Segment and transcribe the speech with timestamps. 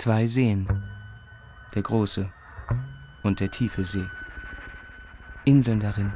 [0.00, 0.66] Zwei Seen.
[1.74, 2.32] Der große
[3.22, 4.06] und der tiefe See.
[5.44, 6.14] Inseln darin.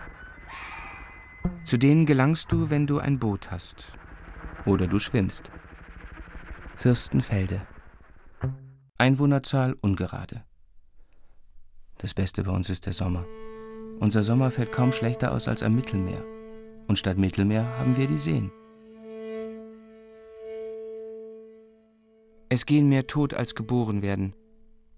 [1.67, 3.93] Zu denen gelangst du, wenn du ein Boot hast.
[4.65, 5.51] Oder du schwimmst.
[6.77, 7.61] Fürstenfelde.
[8.97, 10.45] Einwohnerzahl ungerade.
[11.99, 13.27] Das Beste bei uns ist der Sommer.
[14.01, 16.25] Unser Sommer fällt kaum schlechter aus als am Mittelmeer.
[16.87, 18.51] Und statt Mittelmeer haben wir die Seen.
[22.49, 24.35] Es gehen mehr tot als geboren werden.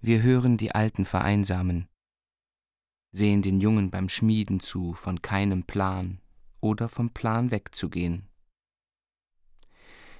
[0.01, 1.87] Wir hören die Alten vereinsamen,
[3.11, 6.19] sehen den Jungen beim Schmieden zu, von keinem Plan
[6.61, 8.27] oder vom Plan wegzugehen.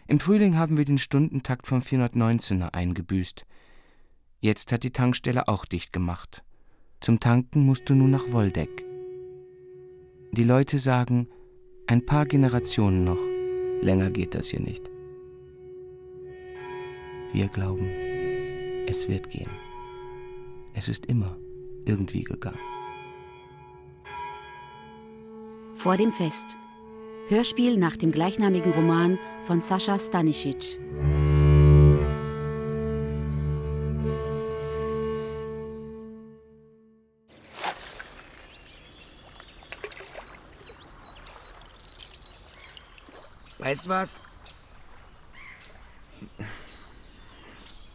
[0.08, 3.46] Im Frühling haben wir den Stundentakt vom 419er eingebüßt.
[4.40, 6.44] Jetzt hat die Tankstelle auch dicht gemacht.
[7.02, 8.86] Zum Tanken musst du nun nach Woldeck.
[10.32, 11.28] Die Leute sagen,
[11.88, 13.20] ein paar Generationen noch.
[13.82, 14.90] Länger geht das hier nicht.
[17.34, 17.90] Wir glauben,
[18.88, 19.50] es wird gehen.
[20.74, 21.38] Es ist immer
[21.86, 22.60] irgendwie gegangen.
[25.76, 26.56] Vor dem Fest.
[27.30, 30.80] Hörspiel nach dem gleichnamigen Roman von Sascha Stanisic.
[43.60, 44.16] Weißt du was?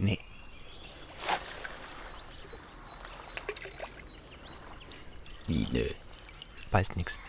[0.03, 0.19] Nee.
[5.47, 5.87] Wie, nö.
[6.73, 7.21] Weiß nix.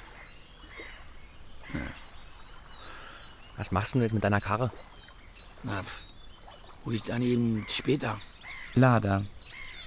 [3.58, 4.72] Was machst du jetzt mit deiner Karre?
[5.62, 6.02] Na, pf,
[6.84, 8.20] hol ich dann eben später.
[8.74, 9.24] Lada,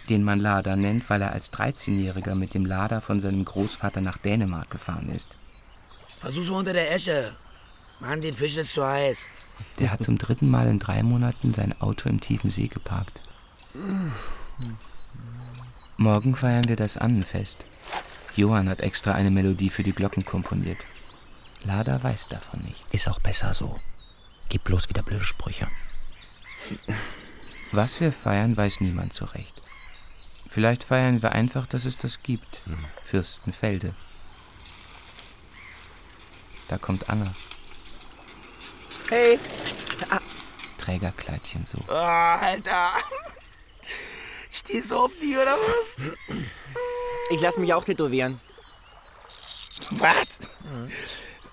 [0.09, 4.19] den man Lada nennt, weil er als 13-Jähriger mit dem Lada von seinem Großvater nach
[4.19, 5.31] Dänemark gefahren ist.
[6.20, 7.34] Versuch's mal unter der Esche.
[7.98, 9.25] Mann, den Fisch ist zu heiß.
[9.79, 13.20] Der hat zum dritten Mal in drei Monaten sein Auto im tiefen See geparkt.
[15.97, 17.64] Morgen feiern wir das Annenfest.
[18.36, 20.79] Johann hat extra eine Melodie für die Glocken komponiert.
[21.63, 22.83] Lada weiß davon nicht.
[22.92, 23.80] Ist auch besser so.
[24.48, 25.69] Gib bloß wieder blöde Sprüche.
[27.73, 29.55] Was wir feiern, weiß niemand so recht.
[30.48, 32.63] Vielleicht feiern wir einfach, dass es das gibt.
[33.03, 33.95] Fürstenfelde.
[36.69, 37.35] Da kommt Anna.
[39.08, 39.39] Hey!
[40.78, 41.78] Trägerkleidchen so.
[41.89, 42.92] Oh, Alter.
[44.50, 45.96] Stehst du auf die oder was?
[47.30, 48.40] Ich lass mich auch tätowieren.
[49.92, 50.39] Was?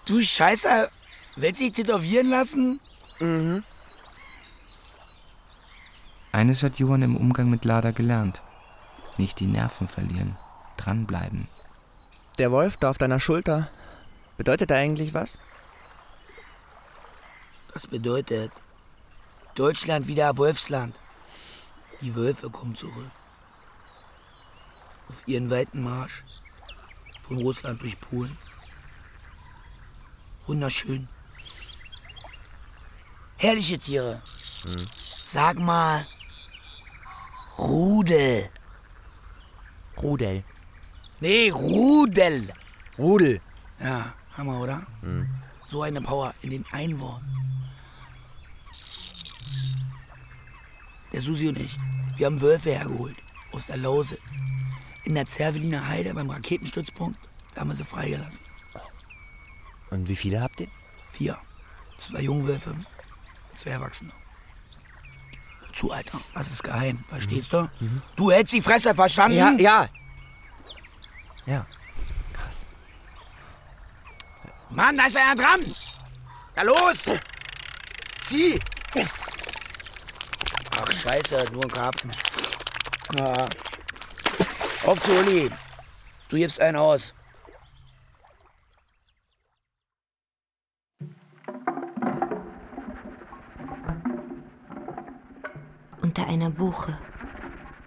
[0.05, 0.89] Du Scheißer,
[1.35, 2.79] willst du dich tätowieren lassen?
[6.31, 8.41] Eines hat Johann im Umgang mit Lada gelernt.
[9.17, 10.37] Nicht die Nerven verlieren.
[10.77, 11.47] Dranbleiben.
[12.39, 13.69] Der Wolf da auf deiner Schulter.
[14.37, 15.37] Bedeutet er eigentlich was?
[17.73, 18.51] Das bedeutet,
[19.55, 20.95] Deutschland wieder Wolfsland.
[22.01, 23.11] Die Wölfe kommen zurück.
[25.09, 26.23] Auf ihren weiten Marsch.
[27.21, 28.37] Von Russland durch Polen.
[30.45, 31.07] Wunderschön.
[33.37, 34.21] Herrliche Tiere.
[35.25, 36.05] Sag mal,
[37.57, 38.49] Rudel.
[40.01, 40.43] Rudel.
[41.19, 42.53] Nee, Rudel.
[42.97, 43.41] Rudel.
[43.79, 44.85] Ja, Hammer, oder?
[45.69, 47.21] So eine Power in den Einwort.
[51.13, 51.77] Der Susi und ich,
[52.17, 53.15] wir haben Wölfe hergeholt.
[53.53, 54.19] Aus der Lausitz.
[55.03, 57.19] In der Zerweliner Heide beim Raketenstützpunkt.
[57.53, 58.41] Da haben wir sie freigelassen.
[59.91, 60.67] Und wie viele habt ihr?
[61.09, 61.37] Vier.
[61.99, 62.75] Zwei Jungwölfe,
[63.55, 64.11] zwei Erwachsene.
[65.61, 66.19] Hör zu, Alter.
[66.33, 67.03] Das ist geheim.
[67.07, 67.69] Verstehst du?
[68.15, 69.37] Du hältst die Fresse, verstanden?
[69.37, 69.89] Ja, ja.
[71.45, 71.65] Ja.
[72.33, 72.65] Krass.
[74.71, 75.59] Mann, da ist einer dran!
[76.55, 77.05] Na los!
[78.21, 78.59] Zieh!
[80.75, 82.11] Ach, scheiße, nur ein Karpfen.
[83.17, 83.47] Ja.
[84.85, 85.49] Auf zu Uli.
[86.29, 87.13] Du gibst einen aus.
[96.01, 96.97] Unter einer Buche,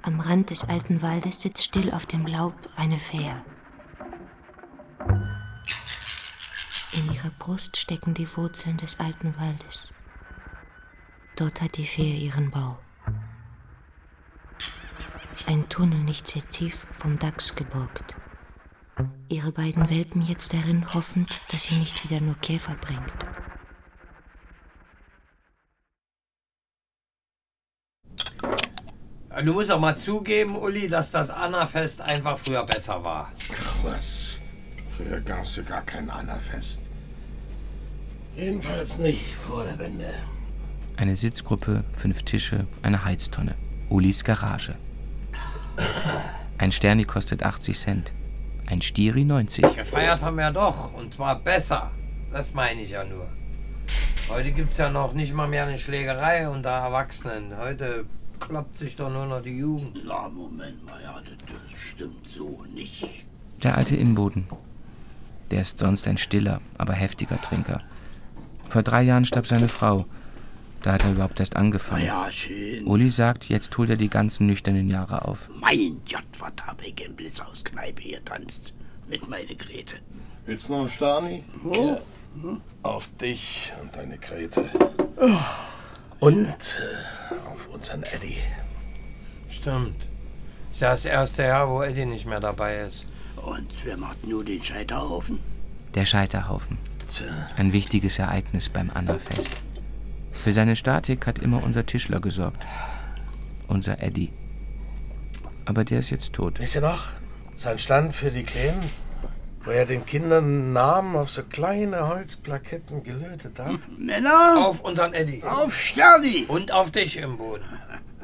[0.03, 3.45] am Rand des alten Waldes, sitzt still auf dem Laub eine Fähr.
[6.93, 9.95] In ihrer Brust stecken die Wurzeln des alten Waldes.
[11.37, 12.79] Dort hat die Fähr ihren Bau.
[15.45, 18.17] Ein Tunnel nicht sehr tief, vom Dachs geborgt.
[19.29, 23.27] Ihre beiden Welpen jetzt darin, hoffend, dass sie nicht wieder nur Käfer bringt.
[29.45, 33.31] Du musst auch mal zugeben, Uli, dass das Annafest einfach früher besser war.
[33.83, 34.41] Was?
[34.97, 36.81] Früher gab es ja gar kein Annafest.
[38.35, 40.15] Jedenfalls nicht vor der Wende.
[40.97, 43.55] Eine Sitzgruppe, fünf Tische, eine Heiztonne.
[43.91, 44.75] Ulis Garage.
[46.59, 48.13] Ein Sterni kostet 80 Cent,
[48.67, 49.77] ein Stiri 90.
[49.77, 51.91] Gefeiert haben wir doch, und zwar besser.
[52.33, 53.27] Das meine ich ja nur.
[54.29, 57.57] Heute gibt's ja noch nicht mal mehr eine Schlägerei unter Erwachsenen.
[57.57, 58.07] Heute
[58.41, 60.01] kloppt sich doch nur noch die Jugend.
[60.05, 63.07] Na, Moment mal, ja, das, das stimmt so nicht.
[63.63, 64.47] Der alte Imboden.
[65.51, 67.83] Der ist sonst ein stiller, aber heftiger Trinker.
[68.69, 70.07] Vor drei Jahren starb seine Frau.
[70.87, 72.07] Da hat er überhaupt erst angefangen.
[72.07, 72.87] Ja, schön.
[72.87, 75.51] Uli sagt, jetzt holt er die ganzen nüchternen Jahre auf.
[75.61, 78.73] Mein Gott, was hab ich im Blitzhauskneipe hier tanzt.
[79.09, 79.97] Mit meiner Grete.
[80.45, 81.43] Willst du noch einen Stani?
[81.65, 81.97] Oh.
[82.85, 84.65] Auf dich und deine Grete.
[86.21, 88.37] Und äh, auf unseren Eddie.
[89.49, 90.07] Stimmt.
[90.71, 93.07] Ist ja das erste Jahr, wo Eddie nicht mehr dabei ist.
[93.45, 95.41] Und wer macht nur den Scheiterhaufen?
[95.97, 96.79] Der Scheiterhaufen.
[97.09, 99.51] Tja, Ein wichtiges Ereignis beim Annafest.
[100.43, 102.65] Für seine Statik hat immer unser Tischler gesorgt.
[103.69, 104.31] Unser Eddie.
[105.65, 106.61] Aber der ist jetzt tot.
[106.61, 107.09] wisst ihr noch?
[107.57, 108.81] Sein Stand für die Kleinen,
[109.65, 113.79] wo er den Kindern Namen auf so kleine Holzplaketten gelötet hat.
[113.99, 115.43] Männer, Auf unseren Eddie.
[115.43, 116.45] auf Sterni!
[116.47, 117.65] Und auf dich im Boden.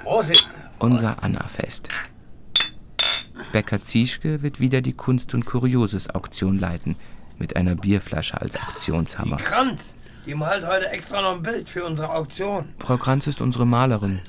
[0.02, 0.44] Prosit!
[0.78, 1.88] Unser Annafest.
[3.52, 6.96] Bäcker Zieschke wird wieder die Kunst- und Kurioses-Auktion leiten.
[7.38, 9.38] Mit einer Bierflasche als Aktionshammer.
[9.38, 9.96] Kranz,
[10.26, 12.66] die malt heute extra noch ein Bild für unsere Auktion.
[12.78, 14.20] Frau Kranz ist unsere Malerin.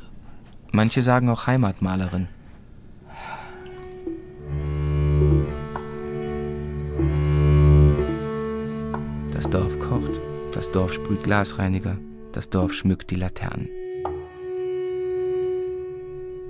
[0.72, 2.28] Manche sagen auch Heimatmalerin.
[9.32, 10.20] Das Dorf kocht,
[10.54, 11.98] das Dorf sprüht Glasreiniger,
[12.32, 13.70] das Dorf schmückt die Laternen.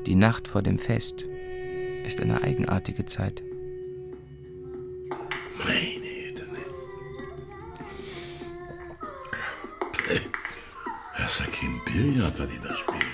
[0.06, 1.26] Die Nacht vor dem Fest
[2.06, 3.42] ist eine eigenartige Zeit.
[5.58, 5.93] Meine
[11.18, 13.12] Das ist ja kein Billard, was die da spielen.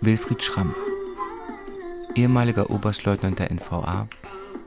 [0.00, 0.74] Wilfried Schramm,
[2.14, 4.08] ehemaliger Oberstleutnant der NVA,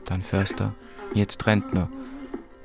[0.04, 0.74] dann Förster,
[1.14, 1.88] jetzt Rentner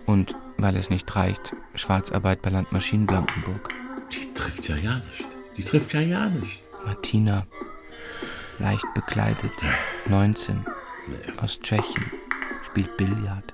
[0.06, 3.70] und, weil es nicht reicht, Schwarzarbeit bei Landmaschinen Blankenburg.
[4.12, 5.28] Die trifft ja ja nicht.
[5.58, 6.62] Die trifft ja ja nicht.
[6.86, 7.46] Martina,
[8.60, 9.54] leicht bekleidet,
[10.10, 10.66] 19,
[11.38, 12.12] aus Tschechien,
[12.64, 13.54] spielt Billard.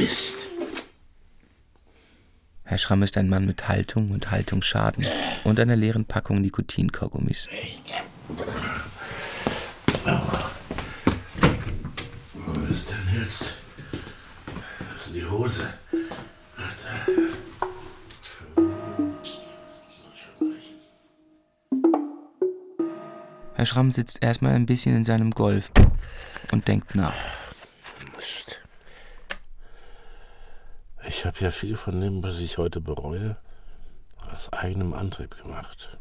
[0.00, 0.46] Mist.
[2.64, 5.04] Herr Schramm ist ein Mann mit Haltung und Haltungsschaden
[5.44, 7.48] und einer leeren Packung Nikotinkaugummis.
[12.34, 13.44] Wo ist denn jetzt?
[14.94, 15.68] Das ist die Hose.
[23.52, 25.70] Herr Schramm sitzt erstmal ein bisschen in seinem Golf
[26.52, 27.12] und denkt nach.
[28.16, 28.60] Mist.
[31.08, 33.36] Ich habe ja viel von dem, was ich heute bereue,
[34.34, 35.96] aus eigenem Antrieb gemacht.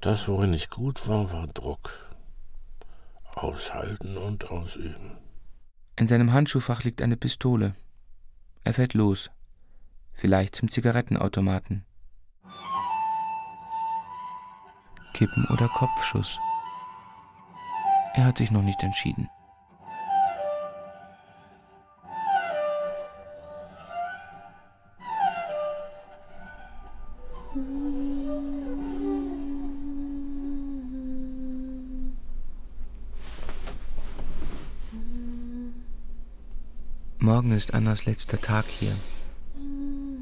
[0.00, 2.10] Das, worin ich gut war, war Druck.
[3.36, 5.12] Aushalten und ausüben.
[5.94, 7.76] In seinem Handschuhfach liegt eine Pistole.
[8.64, 9.30] Er fährt los.
[10.12, 11.84] Vielleicht zum Zigarettenautomaten.
[15.12, 16.36] Kippen oder Kopfschuss.
[18.14, 19.30] Er hat sich noch nicht entschieden.
[37.64, 38.94] Ist Annas letzter Tag hier.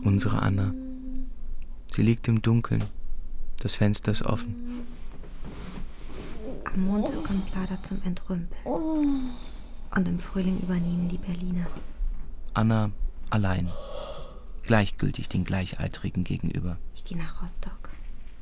[0.05, 0.73] Unsere Anna.
[1.93, 2.85] Sie liegt im Dunkeln.
[3.59, 4.55] Das Fenster ist offen.
[6.65, 8.47] Am Montag kommt Vlada zum Entrümpeln.
[8.65, 11.67] Und im Frühling übernehmen die Berliner.
[12.55, 12.93] Anna
[13.31, 13.73] allein.
[14.63, 16.79] Gleichgültig den Gleichaltrigen gegenüber.
[16.95, 17.91] Ich gehe nach Rostock.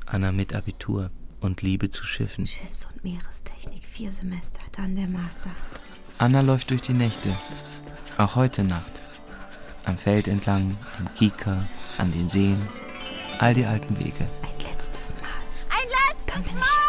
[0.05, 2.45] Anna mit Abitur und Liebe zu Schiffen.
[2.45, 5.49] Schiffs- und Meerestechnik, vier Semester, dann der Master.
[6.19, 7.35] Anna läuft durch die Nächte.
[8.17, 8.91] Auch heute Nacht.
[9.85, 11.65] Am Feld entlang, am Kieker,
[11.97, 12.61] an den Seen.
[13.39, 14.27] All die alten Wege.
[14.43, 15.31] Ein letztes Mal.
[15.69, 16.80] Ein letztes Mal!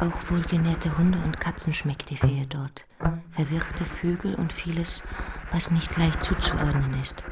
[0.00, 2.86] Auch wohlgenährte Hunde und Katzen schmeckt die Fee dort,
[3.30, 5.02] verwirrte Vögel und vieles,
[5.50, 7.24] was nicht leicht zuzuordnen ist.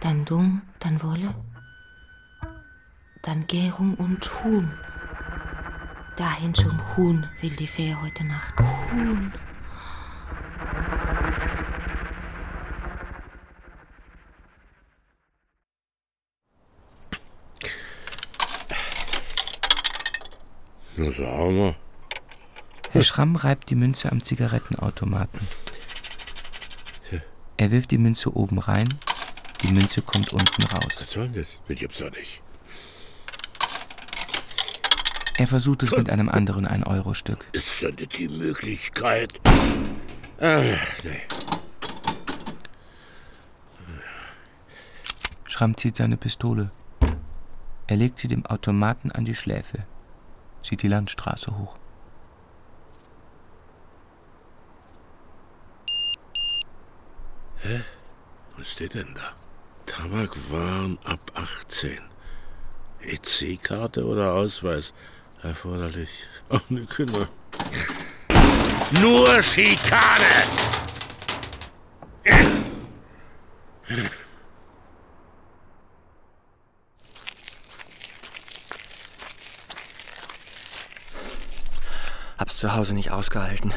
[0.00, 1.34] dann Dung, dann Wolle,
[3.22, 4.70] dann Gärung und Huhn.
[6.16, 8.54] Dahin zum Huhn will die Fee heute Nacht.
[8.92, 9.32] Huhn.
[21.02, 21.74] Na, sag mal.
[22.92, 25.40] Herr Schramm reibt die Münze am Zigarettenautomaten.
[27.56, 28.88] Er wirft die Münze oben rein,
[29.62, 30.98] die Münze kommt unten raus.
[31.00, 31.48] Was soll denn das?
[31.66, 32.42] Das gibt's doch nicht.
[35.38, 37.46] Er versucht es mit einem anderen 1-Euro-Stück.
[37.52, 39.40] Ist denn das die Möglichkeit?
[40.40, 41.20] Ach, nee.
[45.46, 46.70] Schramm zieht seine Pistole.
[47.86, 49.84] Er legt sie dem Automaten an die Schläfe,
[50.62, 51.76] sieht die Landstraße hoch.
[57.58, 57.80] Hä?
[58.56, 59.30] Was steht denn da?
[59.86, 61.98] Tabakwaren ab 18.
[63.02, 64.94] EC-Karte oder Ausweis
[65.42, 66.26] erforderlich.
[66.48, 67.28] Ohne Kinder.
[69.00, 70.42] Nur Schikane!
[82.62, 83.74] Zu Hause nicht ausgehalten.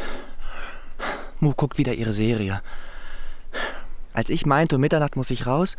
[1.39, 2.61] Mu guckt wieder ihre Serie.
[4.13, 5.75] Als ich meinte, um Mitternacht muss ich raus,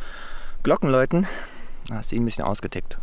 [0.64, 1.28] Glocken läuten,
[1.86, 2.98] da ist sie ein bisschen ausgetickt.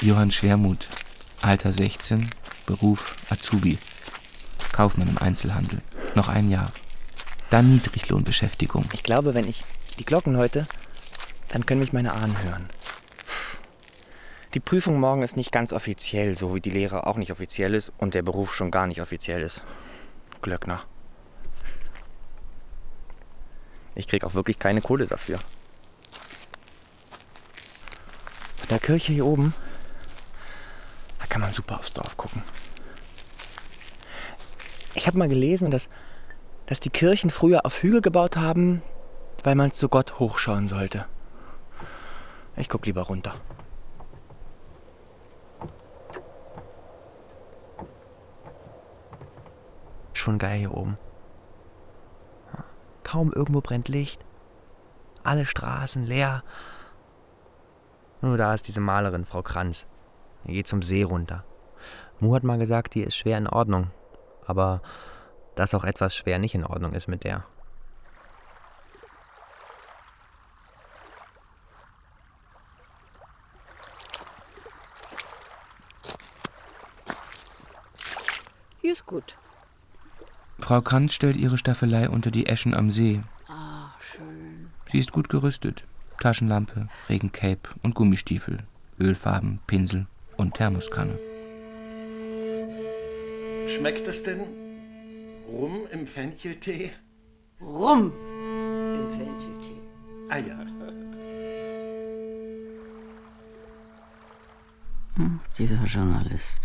[0.00, 0.88] Johann Schwermuth,
[1.42, 2.30] Alter 16,
[2.64, 3.76] Beruf Azubi,
[4.72, 5.82] Kaufmann im Einzelhandel,
[6.14, 6.72] noch ein Jahr.
[7.50, 8.86] Dann Niedriglohnbeschäftigung.
[8.94, 9.62] Ich glaube, wenn ich
[9.98, 10.66] die Glocken läute,
[11.50, 12.70] dann können mich meine Ahnen hören.
[14.54, 17.92] Die Prüfung morgen ist nicht ganz offiziell, so wie die Lehre auch nicht offiziell ist
[17.98, 19.62] und der Beruf schon gar nicht offiziell ist.
[20.40, 20.84] Glöckner.
[23.94, 25.36] Ich krieg auch wirklich keine Kohle dafür.
[28.56, 29.52] Von der Kirche hier oben,
[31.18, 32.42] da kann man super aufs Dorf gucken.
[34.94, 35.90] Ich habe mal gelesen, dass,
[36.64, 38.82] dass die Kirchen früher auf Hügel gebaut haben,
[39.44, 41.06] weil man zu Gott hochschauen sollte.
[42.56, 43.34] Ich guck lieber runter.
[50.28, 50.98] Schon geil hier oben.
[53.02, 54.22] Kaum irgendwo brennt Licht.
[55.24, 56.44] Alle Straßen leer.
[58.20, 59.86] Nur da ist diese Malerin, Frau Kranz.
[60.44, 61.44] Die geht zum See runter.
[62.20, 63.90] Mu hat mal gesagt, die ist schwer in Ordnung.
[64.44, 64.82] Aber
[65.54, 67.44] dass auch etwas schwer nicht in Ordnung ist mit der.
[78.82, 79.38] Hier ist gut.
[80.58, 83.22] Frau Kranz stellt ihre Staffelei unter die Eschen am See.
[83.48, 84.68] Ah, schön.
[84.90, 85.84] Sie ist gut gerüstet.
[86.20, 88.58] Taschenlampe, Regencape und Gummistiefel,
[88.98, 91.18] Ölfarben, Pinsel und Thermoskanne.
[93.68, 94.40] Schmeckt es denn?
[95.48, 96.90] Rum im Fencheltee?
[97.60, 98.12] Rum
[98.94, 99.80] im Fencheltee.
[100.28, 100.58] Ah ja.
[105.14, 106.60] Hm, dieser Journalist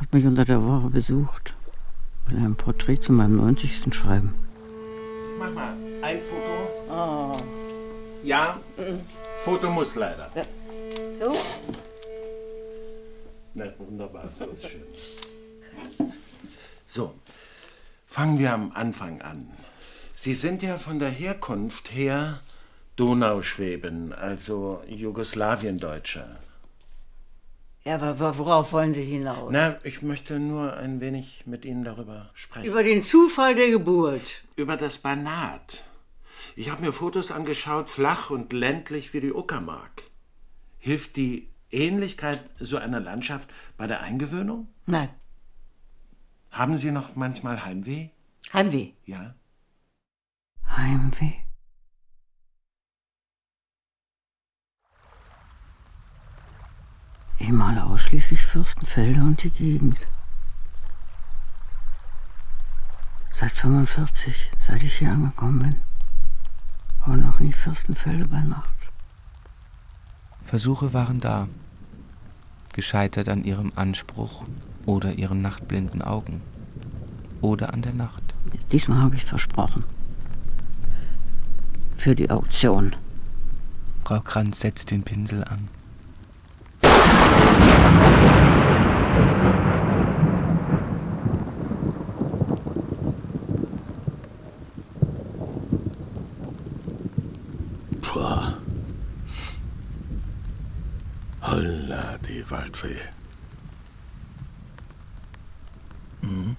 [0.00, 1.54] hat mich unter der Woche besucht.
[2.28, 3.94] Will ein Porträt zu meinem 90.
[3.94, 4.34] schreiben.
[5.38, 6.90] Mach mal ein Foto.
[6.90, 7.36] Oh.
[8.24, 8.60] Ja,
[9.44, 10.30] Foto muss leider.
[11.16, 11.36] So?
[13.54, 14.82] Na, wunderbar, so ist schön.
[16.84, 17.14] So,
[18.06, 19.50] fangen wir am Anfang an.
[20.14, 22.40] Sie sind ja von der Herkunft her
[22.96, 26.36] Donauschweben, also Jugoslawiendeutscher.
[27.86, 29.50] Ja, aber worauf wollen Sie hinaus?
[29.52, 32.66] Na, ich möchte nur ein wenig mit Ihnen darüber sprechen.
[32.66, 34.42] Über den Zufall der Geburt.
[34.56, 35.84] Über das Banat.
[36.56, 40.02] Ich habe mir Fotos angeschaut, flach und ländlich wie die Uckermark.
[40.78, 44.66] Hilft die Ähnlichkeit so einer Landschaft bei der Eingewöhnung?
[44.86, 45.10] Nein.
[46.50, 48.08] Haben Sie noch manchmal Heimweh?
[48.52, 48.94] Heimweh?
[49.04, 49.36] Ja.
[50.76, 51.45] Heimweh.
[57.38, 59.98] Ich male ausschließlich Fürstenfelder und die Gegend.
[63.34, 65.80] Seit 45, seit ich hier angekommen bin.
[67.00, 68.70] Aber noch nie Fürstenfelder bei Nacht.
[70.46, 71.46] Versuche waren da.
[72.72, 74.44] Gescheitert an ihrem Anspruch
[74.86, 76.40] oder ihren nachtblinden Augen.
[77.42, 78.22] Oder an der Nacht.
[78.72, 79.84] Diesmal habe ich es versprochen.
[81.96, 82.96] Für die Auktion.
[84.04, 85.68] Frau Kranz setzt den Pinsel an.
[101.56, 103.00] Holla, die Waldfee.
[106.20, 106.56] Hm?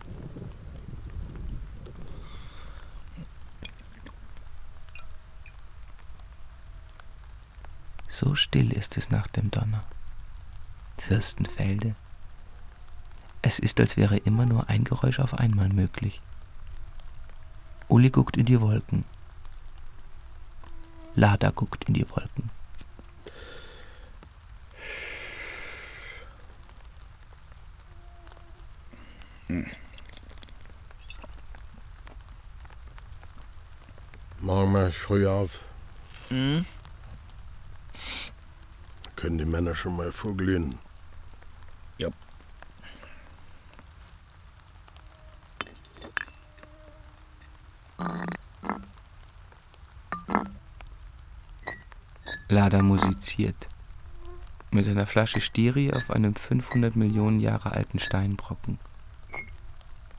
[8.08, 9.84] So still ist es nach dem Donner.
[11.07, 11.95] Fürstenfelde.
[13.41, 16.19] Es ist, als wäre immer nur ein Geräusch auf einmal möglich.
[17.87, 19.05] Uli guckt in die Wolken.
[21.15, 22.49] Lada guckt in die Wolken.
[29.47, 29.65] Hm.
[34.41, 35.61] Morgen mach ich früh auf.
[36.29, 36.65] Mhm.
[39.15, 40.77] Können die Männer schon mal vorglühen.
[41.98, 42.10] Ja.
[52.50, 53.68] Lada musiziert.
[54.72, 58.80] Mit einer Flasche Stiri auf einem 500 Millionen Jahre alten Steinbrocken.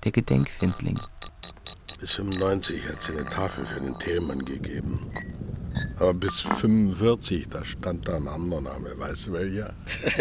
[0.04, 1.00] Der Gedenkfindling.
[2.00, 5.00] Bis 95 hat sie eine Tafel für den Thälmann gegeben.
[5.98, 8.96] Aber bis 45, da stand da ein anderer Name.
[8.96, 9.74] Weißt du welcher?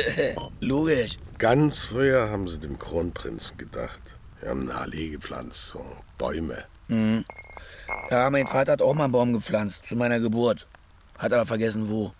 [0.60, 1.20] Logisch.
[1.38, 4.00] Ganz früher haben sie dem Kronprinzen gedacht.
[4.42, 5.86] Wir haben eine Allee gepflanzt, so
[6.18, 6.64] Bäume.
[6.88, 7.26] Mhm.
[8.10, 10.66] Ja, mein Vater hat auch mal einen Baum gepflanzt, zu meiner Geburt.
[11.18, 12.12] Hat aber vergessen, wo.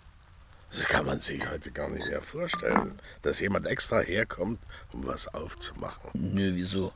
[0.70, 4.60] Das kann man sich heute gar nicht mehr vorstellen, dass jemand extra herkommt,
[4.92, 6.10] um was aufzumachen.
[6.12, 6.92] Nö, wieso?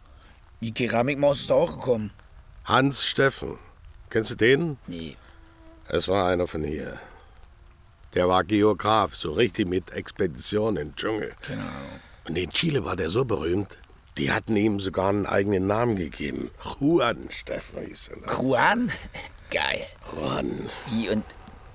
[0.61, 2.12] Die Keramikmaus ist da auch gekommen.
[2.64, 3.59] Hans Steffen.
[4.11, 4.76] Kennst du den?
[4.87, 5.16] Nee.
[5.89, 6.99] Es war einer von hier.
[8.15, 11.33] Der war Geograf, so richtig mit Expedition im Dschungel.
[11.47, 11.62] Genau.
[12.25, 13.77] Und in Chile war der so berühmt,
[14.19, 16.51] die hatten ihm sogar einen eigenen Namen gegeben.
[16.79, 18.35] Juan Steffen hieß er.
[18.35, 18.93] Juan?
[19.50, 19.87] Geil.
[20.13, 20.69] Juan.
[20.91, 21.25] Wie, und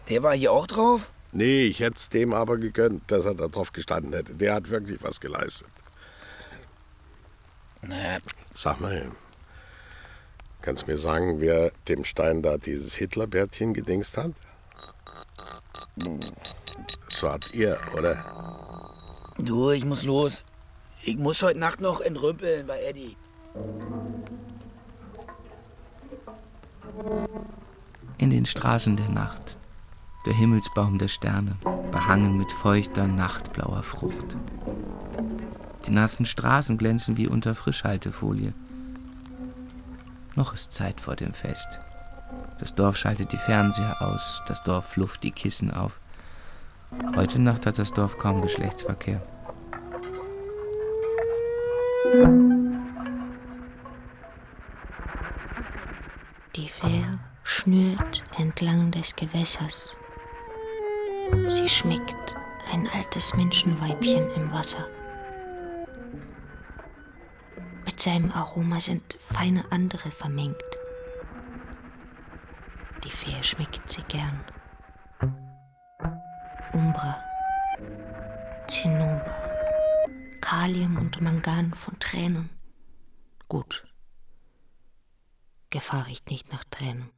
[0.09, 1.09] der war hier auch drauf?
[1.31, 4.33] Nee, ich hätte es dem aber gegönnt, dass er da drauf gestanden hätte.
[4.33, 5.67] Der hat wirklich was geleistet.
[7.81, 8.17] Na,
[8.53, 9.11] Sag mal,
[10.61, 14.31] kannst du mir sagen, wer dem Stein da dieses Hitlerbärtchen gedingst hat?
[17.09, 18.23] Das wart ihr, oder?
[19.37, 20.43] du, ich muss los.
[21.03, 23.15] Ich muss heute Nacht noch entrümpeln bei Eddie.
[28.17, 29.55] In den Straßen der Nacht.
[30.25, 31.55] Der Himmelsbaum der Sterne,
[31.91, 34.35] behangen mit feuchter, nachtblauer Frucht.
[35.85, 38.53] Die nassen Straßen glänzen wie unter Frischhaltefolie.
[40.37, 41.79] Noch ist Zeit vor dem Fest.
[42.59, 45.99] Das Dorf schaltet die Fernseher aus, das Dorf flufft die Kissen auf.
[47.15, 49.19] Heute Nacht hat das Dorf kaum Geschlechtsverkehr.
[56.55, 59.97] Die Fähr schnürt entlang des Gewässers.
[61.47, 62.35] Sie schmeckt
[62.71, 64.87] ein altes Menschenweibchen im Wasser.
[67.97, 70.61] Mit seinem Aroma sind feine andere vermengt.
[73.03, 74.45] Die Fee schmeckt sie gern.
[76.73, 77.19] Umbra,
[78.67, 79.25] Zinnober,
[80.41, 82.51] Kalium und Mangan von Tränen.
[83.47, 83.87] Gut.
[85.71, 87.09] Gefahr riecht nicht nach Tränen.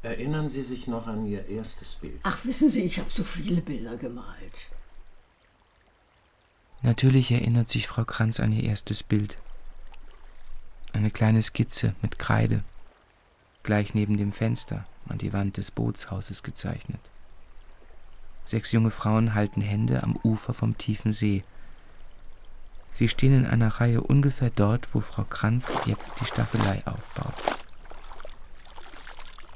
[0.00, 2.18] Erinnern Sie sich noch an Ihr erstes Bild?
[2.22, 4.70] Ach, wissen Sie, ich habe so viele Bilder gemalt.
[6.90, 9.38] Natürlich erinnert sich Frau Kranz an ihr erstes Bild.
[10.92, 12.64] Eine kleine Skizze mit Kreide,
[13.62, 16.98] gleich neben dem Fenster an die Wand des Bootshauses gezeichnet.
[18.44, 21.44] Sechs junge Frauen halten Hände am Ufer vom tiefen See.
[22.92, 27.36] Sie stehen in einer Reihe ungefähr dort, wo Frau Kranz jetzt die Staffelei aufbaut.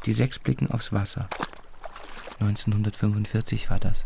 [0.07, 1.29] Die sechs blicken aufs Wasser.
[2.38, 4.05] 1945 war das.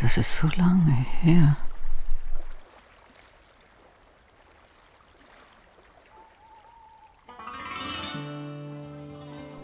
[0.00, 1.56] Das ist so lange her.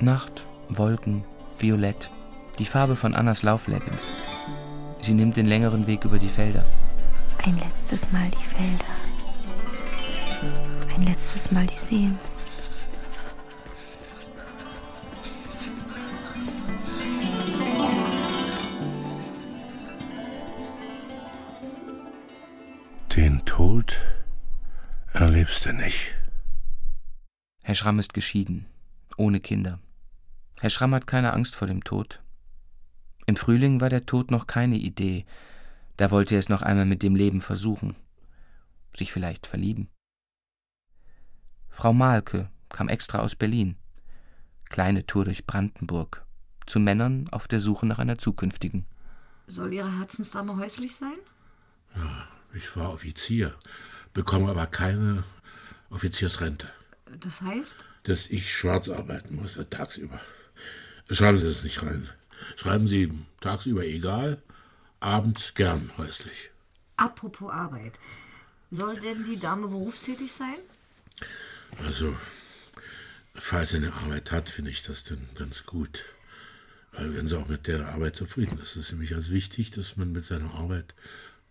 [0.03, 1.25] Nacht, Wolken,
[1.59, 2.11] Violett,
[2.59, 4.07] die Farbe von Annas Laufleggings.
[5.03, 6.65] Sie nimmt den längeren Weg über die Felder.
[7.45, 8.85] Ein letztes Mal die Felder.
[10.95, 12.19] Ein letztes Mal die Seen.
[23.15, 23.99] Den Tod
[25.13, 26.15] erlebst du nicht.
[27.63, 28.65] Herr Schramm ist geschieden,
[29.19, 29.79] ohne Kinder.
[30.61, 32.23] Herr Schramm hat keine Angst vor dem Tod.
[33.27, 35.25] Im Frühling war der Tod noch keine Idee.
[35.97, 37.97] Da wollte er es noch einmal mit dem Leben versuchen.
[38.95, 39.89] Sich vielleicht verlieben.
[41.71, 43.77] Frau Malke kam extra aus Berlin.
[44.69, 46.25] Kleine Tour durch Brandenburg.
[46.67, 48.87] zu Männern auf der Suche nach einer zukünftigen.
[49.49, 51.19] Soll Ihre Herzensdame häuslich sein?
[51.97, 53.55] Ja, ich war Offizier,
[54.13, 55.25] bekomme aber keine
[55.89, 56.69] Offiziersrente.
[57.19, 57.77] Das heißt?
[58.05, 60.21] Dass ich schwarz arbeiten muss, äh, tagsüber.
[61.11, 62.09] Schreiben Sie es nicht rein.
[62.57, 64.41] Schreiben Sie tagsüber egal,
[65.01, 66.51] abends gern häuslich.
[66.97, 67.99] Apropos Arbeit.
[68.71, 70.59] Soll denn die Dame berufstätig sein?
[71.85, 72.17] Also,
[73.35, 76.05] falls sie eine Arbeit hat, finde ich das dann ganz gut.
[76.93, 79.97] Weil wenn sie auch mit der Arbeit zufrieden ist, ist es nämlich als wichtig, dass
[79.97, 80.95] man mit seiner Arbeit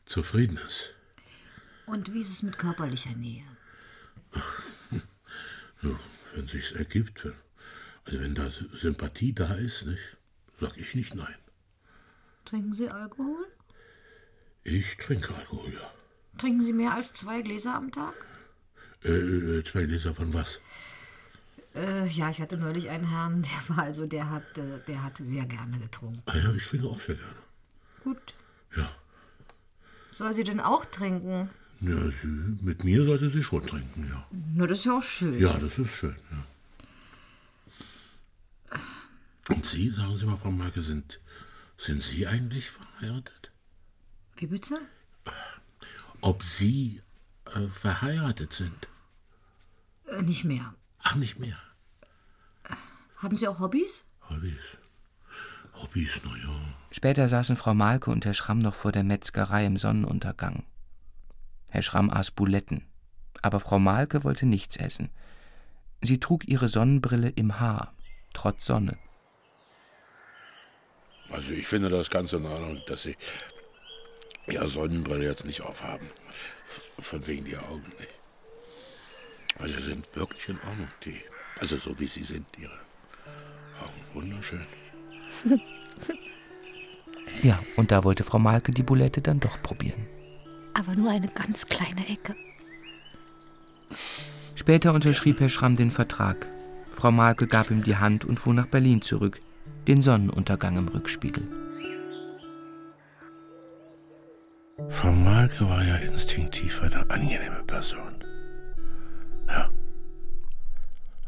[0.06, 0.94] zufrieden ist.
[1.86, 3.46] Und wie ist es mit körperlicher Nähe?
[4.34, 4.62] Ach,
[5.82, 6.00] so,
[6.36, 7.34] wenn sich's ergibt, wenn,
[8.06, 10.18] also wenn da Sympathie da ist, nicht,
[10.58, 11.36] sag ich nicht nein.
[12.46, 13.46] Trinken Sie Alkohol?
[14.64, 15.92] Ich trinke Alkohol, ja.
[16.38, 18.14] Trinken Sie mehr als zwei Gläser am Tag?
[19.04, 20.62] Äh, äh, zwei Gläser von was?
[21.76, 25.26] Äh, ja, ich hatte neulich einen Herrn, der war also, der hat, äh, der hatte
[25.26, 26.22] sehr gerne getrunken.
[26.26, 27.36] Ah ja, ich trinke auch sehr gerne.
[28.04, 28.34] Gut.
[28.76, 28.90] Ja.
[30.12, 31.50] Soll sie denn auch trinken?
[31.82, 32.28] Ja, sie,
[32.62, 34.26] mit mir sollte sie schon trinken, ja.
[34.56, 35.40] Na, das ist ja auch schön.
[35.40, 36.46] Ja, das ist schön, ja.
[39.50, 41.20] Und Sie, sagen Sie mal, Frau Marke, sind,
[41.78, 43.52] sind Sie eigentlich verheiratet?
[44.38, 44.80] Wie bitte?
[46.22, 47.02] Ob Sie
[47.54, 48.88] äh, verheiratet sind?
[50.08, 50.74] Äh, nicht mehr.
[51.00, 51.58] Ach, nicht mehr.
[53.18, 54.06] Haben Sie auch Hobbys?
[54.30, 54.78] Hobbys.
[55.74, 56.56] Hobbys, naja.
[56.92, 60.64] Später saßen Frau Malke und Herr Schramm noch vor der Metzgerei im Sonnenuntergang.
[61.70, 62.86] Herr Schramm aß Buletten,
[63.42, 65.10] aber Frau Malke wollte nichts essen.
[66.02, 67.94] Sie trug ihre Sonnenbrille im Haar,
[68.34, 68.98] trotz Sonne.
[71.32, 73.16] Also ich finde das ganz in Ordnung, dass Sie
[74.52, 76.08] Ihre Sonnenbrille jetzt nicht aufhaben.
[77.00, 78.14] Von wegen die Augen nicht.
[79.58, 81.22] Weil sie sind wirklich in Ordnung, die.
[81.60, 82.80] Also so wie sie sind, ihre
[83.82, 84.02] Augen.
[84.14, 84.66] Wunderschön.
[87.44, 90.08] Ja, und da wollte Frau Malke die Bulette dann doch probieren.
[90.74, 92.36] Aber nur eine ganz kleine Ecke.
[94.56, 96.48] Später unterschrieb Herr Schramm den Vertrag.
[96.92, 99.40] Frau Malke gab ihm die Hand und fuhr nach Berlin zurück,
[99.90, 101.44] den Sonnenuntergang im Rückspiegel.
[104.90, 108.24] Frau Malke war ja instinktiv eine angenehme Person.
[109.48, 109.68] Ja.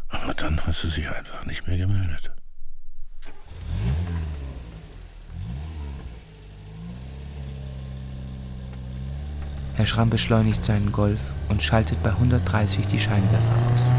[0.09, 2.31] Aber dann hat sie sich einfach nicht mehr gemeldet.
[9.73, 13.91] Herr Schramm beschleunigt seinen Golf und schaltet bei 130 die Scheinwerfer aus.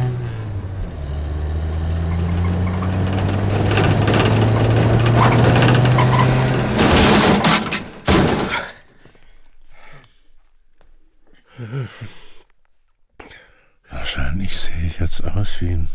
[13.90, 15.88] Wahrscheinlich sehe ich jetzt aus wie in,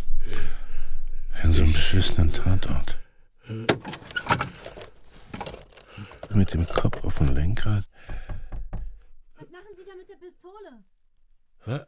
[1.35, 2.97] wie in so einem beschissenen Tatort.
[6.29, 7.87] Mit dem Kopf auf dem Lenkrad.
[9.35, 10.83] Was machen Sie da mit der Pistole?
[11.65, 11.87] Was?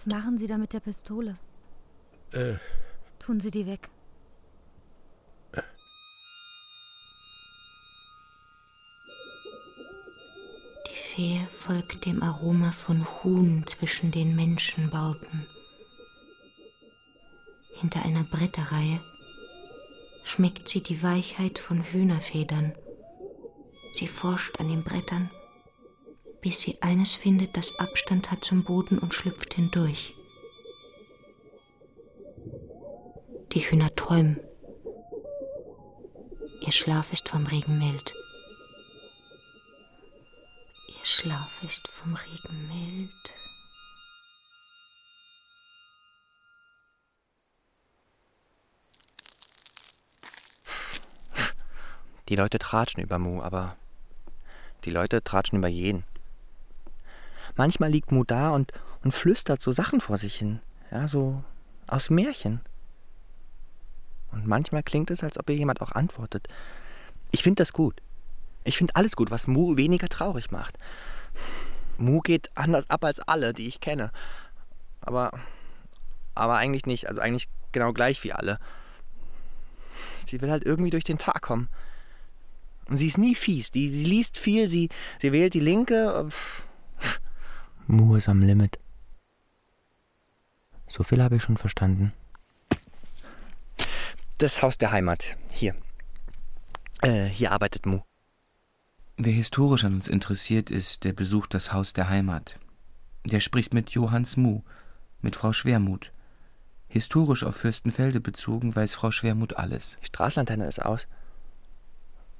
[0.00, 1.36] Was machen Sie da mit der Pistole?
[2.32, 2.54] Äh,
[3.18, 3.90] Tun Sie die weg.
[10.86, 15.46] Die Fee folgt dem Aroma von Huhn zwischen den Menschenbauten.
[17.74, 19.00] Hinter einer Bretterreihe
[20.24, 22.74] schmeckt sie die Weichheit von Hühnerfedern.
[23.92, 25.28] Sie forscht an den Brettern,
[26.40, 30.14] bis sie eines findet, das Abstand hat zum Boden und schlüpft hindurch.
[33.52, 34.40] Die Hühner träumen.
[36.60, 38.14] Ihr Schlaf ist vom Regen mild.
[40.88, 43.34] Ihr Schlaf ist vom Regen mild.
[52.28, 53.76] Die Leute tratschen über Mu, aber
[54.84, 56.04] die Leute tratschen über jeden.
[57.60, 58.72] Manchmal liegt Mu da und,
[59.04, 60.60] und flüstert so Sachen vor sich hin.
[60.90, 61.44] Ja, so
[61.88, 62.62] aus Märchen.
[64.32, 66.48] Und manchmal klingt es, als ob ihr jemand auch antwortet.
[67.32, 67.96] Ich finde das gut.
[68.64, 70.78] Ich finde alles gut, was Mu weniger traurig macht.
[71.98, 74.10] Mu geht anders ab als alle, die ich kenne.
[75.02, 75.30] Aber,
[76.34, 77.08] aber eigentlich nicht.
[77.08, 78.58] Also eigentlich genau gleich wie alle.
[80.26, 81.68] Sie will halt irgendwie durch den Tag kommen.
[82.88, 83.70] Und sie ist nie fies.
[83.70, 84.88] Die, sie liest viel, sie,
[85.20, 86.30] sie wählt die Linke.
[87.90, 88.78] Mu ist am Limit.
[90.88, 92.12] So viel habe ich schon verstanden.
[94.38, 95.36] Das Haus der Heimat.
[95.50, 95.74] Hier.
[97.02, 98.00] Äh, hier arbeitet Mu.
[99.16, 102.54] Wer historisch an uns interessiert ist, der besucht das Haus der Heimat.
[103.24, 104.62] Der spricht mit Johannes Mu,
[105.20, 106.12] mit Frau Schwermuth.
[106.88, 109.96] Historisch auf Fürstenfelde bezogen weiß Frau Schwermut alles.
[110.00, 111.06] Die Straßenlaterne ist aus.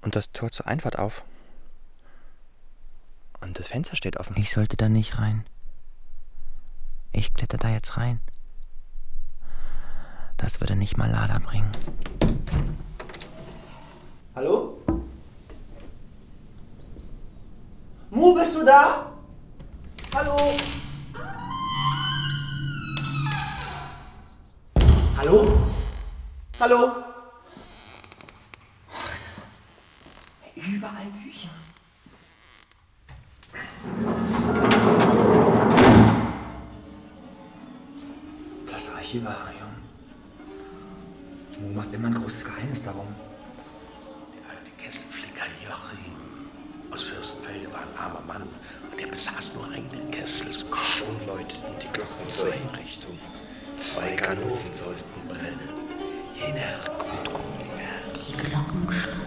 [0.01, 1.25] Und das Tor zur Einfahrt auf.
[3.41, 4.37] Und das Fenster steht offen.
[4.37, 5.45] Ich sollte da nicht rein.
[7.13, 8.21] Ich kletter da jetzt rein.
[10.37, 11.71] Das würde nicht mal Lada bringen.
[14.35, 14.79] Hallo?
[18.11, 19.13] Mu, bist du da?
[20.15, 20.37] Hallo?
[25.17, 25.59] Hallo?
[26.59, 26.93] Hallo?
[30.57, 31.51] Überall Bücher.
[38.71, 39.71] Das Archivarium.
[41.61, 43.07] Mo macht immer ein großes Geheimnis darum.
[44.35, 46.15] Der alte Kesselflicker Joachim
[46.91, 50.53] aus Fürstenfelde war ein armer Mann und er besaß nur einen Kessel.
[50.53, 53.19] Schon läuteten die Glocken zur Hinrichtung.
[53.79, 55.59] Zwei Ganoven sollten brennen.
[56.35, 57.97] Jener Gutkundiger.
[58.15, 59.20] Die Glocken schlugen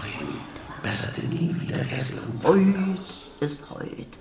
[0.00, 0.28] Kesselflicker Joachim
[0.82, 2.18] besserte nie wieder Kessel.
[2.42, 3.00] Heut
[3.40, 4.18] ist heut.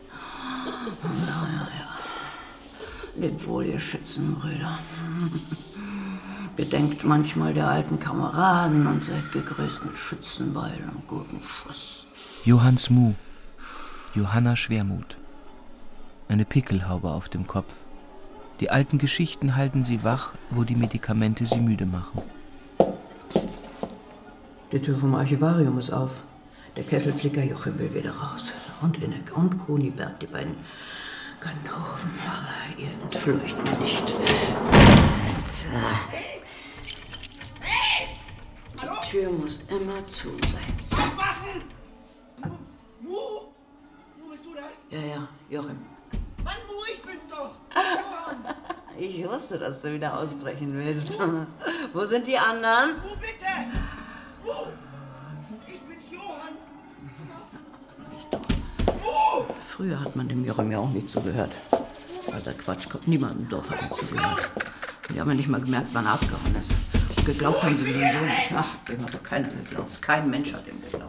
[1.27, 1.89] Ja, ja, ja.
[3.15, 4.79] Lebt wohl, ihr Schützenbrüder.
[6.55, 12.05] Gedenkt manchmal der alten Kameraden und seid gegrüßt mit Schützenbeil und gutem Schuss.
[12.43, 13.13] Johanns Mu,
[14.13, 15.17] Johanna Schwermut.
[16.27, 17.79] Eine Pickelhaube auf dem Kopf.
[18.59, 22.21] Die alten Geschichten halten sie wach, wo die Medikamente sie müde machen.
[24.71, 26.11] Die Tür vom Archivarium ist auf.
[26.75, 28.51] Der Kesselflicker Joachim will wieder raus.
[28.81, 30.55] Und Innek und Kunibert, die beiden
[31.41, 32.11] Ganoven.
[32.27, 34.09] Aber ihr entfleucht mir nicht.
[34.09, 35.69] So.
[38.81, 40.73] Die Tür muss immer zu sein.
[40.77, 40.97] So.
[43.01, 43.09] Mu?
[43.09, 44.75] Mu, bist du das?
[44.91, 45.79] Ja, ja, Joachim.
[46.43, 47.51] Mann, Mu, ich bin's doch!
[48.99, 51.17] Ich wusste, dass du wieder ausbrechen willst.
[51.93, 52.97] Wo sind die anderen?
[52.97, 53.38] Mu, bitte!
[55.67, 56.55] Ich bin's, Johann!
[58.85, 59.53] Mu!
[59.67, 61.51] Früher hat man dem Joachim ja auch nicht zugehört.
[62.33, 64.39] Alter Quatsch, kommt niemand im Dorf hat ihm zugehört.
[65.13, 67.17] Die haben ja nicht mal gemerkt, wann er abgehauen ist.
[67.17, 68.53] Und geglaubt haben sie Sohn nicht.
[68.55, 70.01] Ach, dem hat doch keiner geglaubt.
[70.01, 71.08] Kein Mensch hat ihm geglaubt.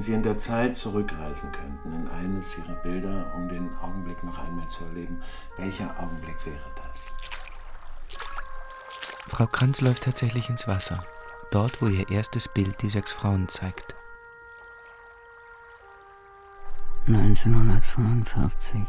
[0.00, 4.38] Wenn Sie in der Zeit zurückreisen könnten, in eines Ihrer Bilder, um den Augenblick noch
[4.38, 5.22] einmal zu erleben,
[5.58, 7.10] welcher Augenblick wäre das?
[9.28, 11.04] Frau Kranz läuft tatsächlich ins Wasser.
[11.50, 13.94] Dort, wo ihr erstes Bild die sechs Frauen zeigt.
[17.06, 18.80] 1945.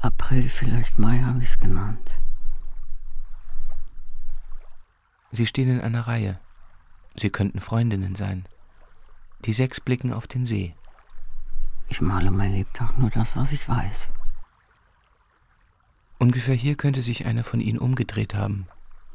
[0.00, 2.16] April, vielleicht Mai habe ich es genannt.
[5.36, 6.40] Sie stehen in einer Reihe.
[7.14, 8.46] Sie könnten Freundinnen sein.
[9.44, 10.74] Die sechs blicken auf den See.
[11.88, 14.12] Ich male mein Lebtag nur das, was ich weiß.
[16.18, 18.66] Ungefähr hier könnte sich einer von ihnen umgedreht haben.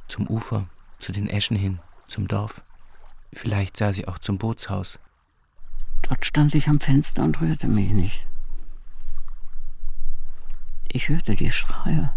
[0.08, 0.68] Zum Ufer,
[1.00, 2.62] zu den Eschen hin, zum Dorf.
[3.34, 5.00] Vielleicht sah sie auch zum Bootshaus.
[6.04, 8.28] Dort stand ich am Fenster und rührte mich nicht.
[10.88, 12.12] Ich hörte die Schreie.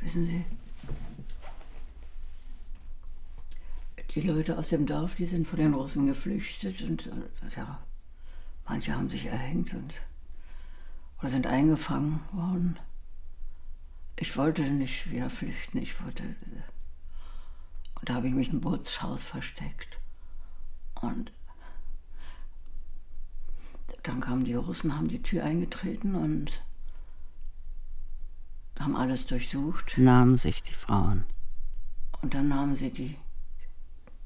[0.00, 0.44] Wissen Sie,
[4.14, 7.80] die Leute aus dem Dorf, die sind vor den Russen geflüchtet und äh, ja,
[8.66, 9.94] manche haben sich erhängt und
[11.20, 12.78] oder sind eingefangen worden.
[14.16, 16.22] Ich wollte nicht wieder flüchten, ich wollte.
[16.22, 19.98] Und da habe ich mich im Bootshaus versteckt.
[21.00, 21.32] Und
[24.02, 26.62] dann kamen die Russen, haben die Tür eingetreten und
[28.78, 29.98] haben alles durchsucht.
[29.98, 31.24] Nahmen sich die Frauen.
[32.22, 33.16] Und dann nahmen sie die,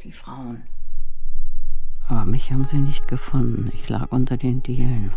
[0.05, 0.63] die Frauen.
[2.07, 3.71] Aber mich haben sie nicht gefunden.
[3.73, 5.13] Ich lag unter den Dielen,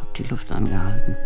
[0.00, 1.16] hab die Luft angehalten.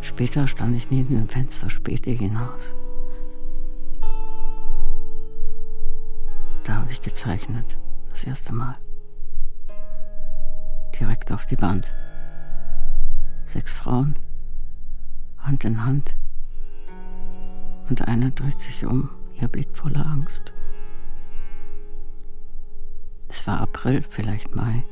[0.00, 2.74] Später stand ich neben dem Fenster, spähte hinaus.
[6.64, 7.78] Da habe ich gezeichnet,
[8.10, 8.76] das erste Mal.
[10.98, 11.92] Direkt auf die Wand.
[13.46, 14.16] Sechs Frauen,
[15.38, 16.16] Hand in Hand.
[17.88, 20.52] Und eine dreht sich um, ihr Blick voller Angst.
[23.28, 24.84] Es war April, vielleicht Mai.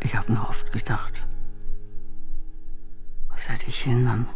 [0.00, 1.26] Ich habe noch oft gedacht,
[3.28, 4.28] was hätte ich hindern?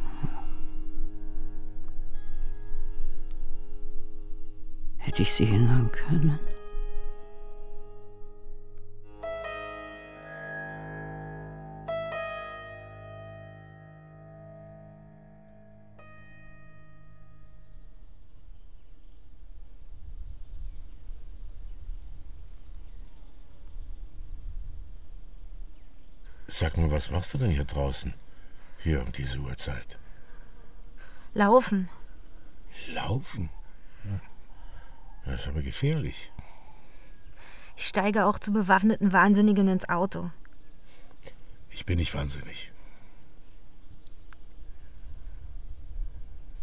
[4.96, 6.38] Hätte ich sie hindern können?
[26.90, 28.14] Was machst du denn hier draußen?
[28.82, 29.98] Hier um diese Uhrzeit.
[31.34, 31.88] Laufen.
[32.92, 33.48] Laufen?
[34.04, 34.20] Ja.
[35.24, 36.32] Das ist aber gefährlich.
[37.76, 40.30] Ich steige auch zu bewaffneten Wahnsinnigen ins Auto.
[41.70, 42.72] Ich bin nicht wahnsinnig.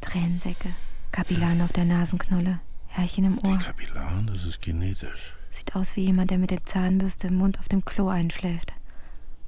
[0.02, 0.74] Tränensäcke,
[1.14, 3.58] Kapillaren auf der Nasenknolle, Härchen im Ohr.
[3.58, 5.34] Die Kapillaren, das ist genetisch.
[5.52, 8.74] Sieht aus wie jemand, der mit der Zahnbürste im Mund auf dem Klo einschläft.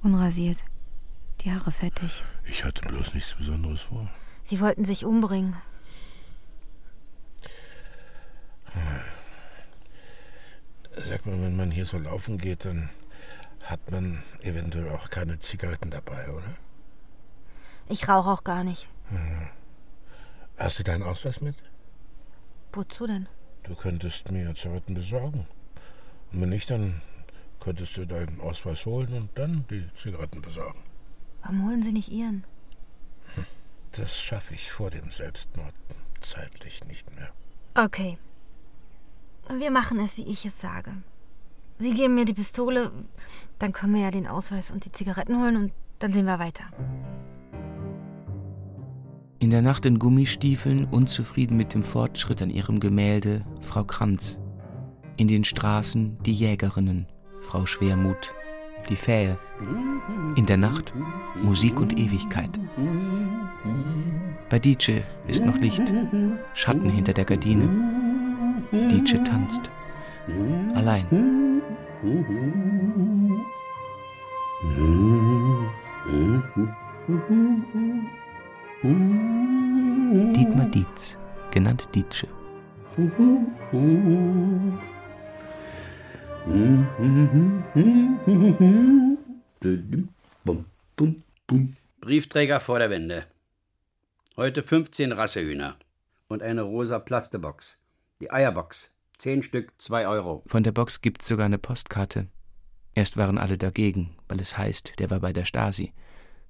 [0.02, 0.64] Unrasiert.
[1.42, 2.24] Die Haare fettig.
[2.46, 4.10] Ich hatte bloß nichts Besonderes vor.
[4.44, 5.56] Sie wollten sich umbringen.
[10.98, 12.90] Sag mal, wenn man hier so laufen geht, dann
[13.64, 16.56] hat man eventuell auch keine Zigaretten dabei, oder?
[17.88, 18.88] Ich rauche auch gar nicht.
[19.10, 19.48] Hm.
[20.58, 21.56] Hast du deinen Ausweis mit?
[22.74, 23.28] Wozu denn?
[23.64, 25.48] Du könntest mir Zigaretten besorgen.
[26.32, 27.02] Und wenn nicht, dann
[27.60, 30.80] könntest du deinen Ausweis holen und dann die Zigaretten besorgen.
[31.42, 32.44] Warum holen Sie nicht Ihren?
[33.92, 35.74] Das schaffe ich vor dem Selbstmord
[36.22, 37.30] zeitlich nicht mehr.
[37.76, 38.18] Okay.
[39.50, 40.92] Wir machen es, wie ich es sage.
[41.80, 42.92] Sie geben mir die Pistole,
[43.58, 46.66] dann können wir ja den Ausweis und die Zigaretten holen und dann sehen wir weiter.
[49.40, 54.38] In der Nacht in Gummistiefeln, unzufrieden mit dem Fortschritt an ihrem Gemälde, Frau Kranz.
[55.16, 57.08] In den Straßen die Jägerinnen,
[57.42, 58.34] Frau Schwermut,
[58.90, 59.38] die Fähe.
[60.36, 60.94] In der Nacht
[61.42, 62.50] Musik und Ewigkeit.
[64.50, 65.84] Bei Dietsche ist noch Licht,
[66.54, 67.70] Schatten hinter der Gardine.
[68.72, 69.70] Dietsche tanzt.
[70.76, 71.06] Allein.
[80.34, 81.18] Dietmar Dietz,
[81.52, 82.28] genannt Dietsche.
[92.02, 93.26] Briefträger vor der Wende.
[94.38, 95.76] Heute 15 Rassehühner
[96.28, 97.80] und eine rosa Plastebox.
[98.22, 98.94] Die Eierbox.
[99.18, 100.44] Zehn Stück, zwei Euro.
[100.48, 102.28] Von der Box gibt's sogar eine Postkarte.
[102.96, 105.94] Erst waren alle dagegen, weil es heißt, der war bei der Stasi.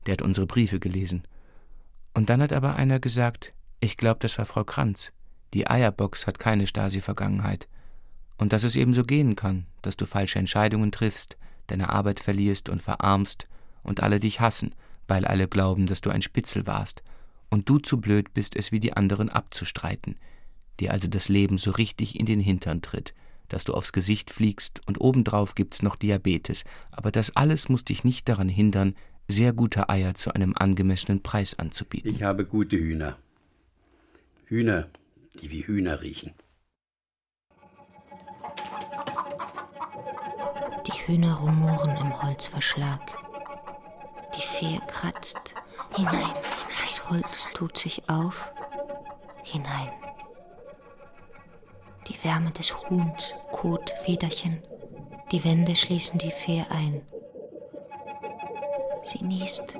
[0.05, 1.23] Der hat unsere Briefe gelesen.
[2.13, 5.11] Und dann hat aber einer gesagt, ich glaube, das war Frau Kranz.
[5.53, 7.67] Die Eierbox hat keine Stasi-Vergangenheit.
[8.39, 12.69] Und dass es eben so gehen kann, dass du falsche Entscheidungen triffst, deine Arbeit verlierst
[12.69, 13.47] und verarmst
[13.83, 14.73] und alle dich hassen,
[15.07, 17.03] weil alle glauben, dass du ein Spitzel warst
[17.49, 20.15] und du zu blöd bist, es wie die anderen abzustreiten,
[20.79, 23.13] dir also das Leben so richtig in den Hintern tritt,
[23.49, 28.05] dass du aufs Gesicht fliegst und obendrauf gibt's noch Diabetes, aber das alles muss dich
[28.05, 28.95] nicht daran hindern,
[29.27, 32.15] sehr gute Eier zu einem angemessenen Preis anzubieten.
[32.15, 33.17] Ich habe gute Hühner.
[34.45, 34.87] Hühner,
[35.41, 36.33] die wie Hühner riechen.
[40.85, 43.01] Die Hühner rumoren im Holzverschlag.
[44.35, 45.55] Die Fee kratzt.
[45.95, 46.33] Hinein.
[46.81, 48.51] Das Holz tut sich auf.
[49.43, 49.91] Hinein.
[52.07, 54.63] Die Wärme des Huhns, Kot, Federchen.
[55.31, 57.05] Die Wände schließen die Fee ein.
[59.03, 59.75] Sie niest.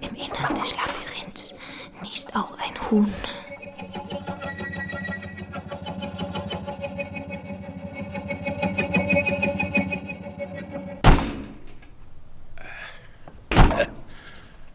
[0.00, 1.54] Im Innern des Labyrinths
[2.02, 3.12] niest auch ein Huhn.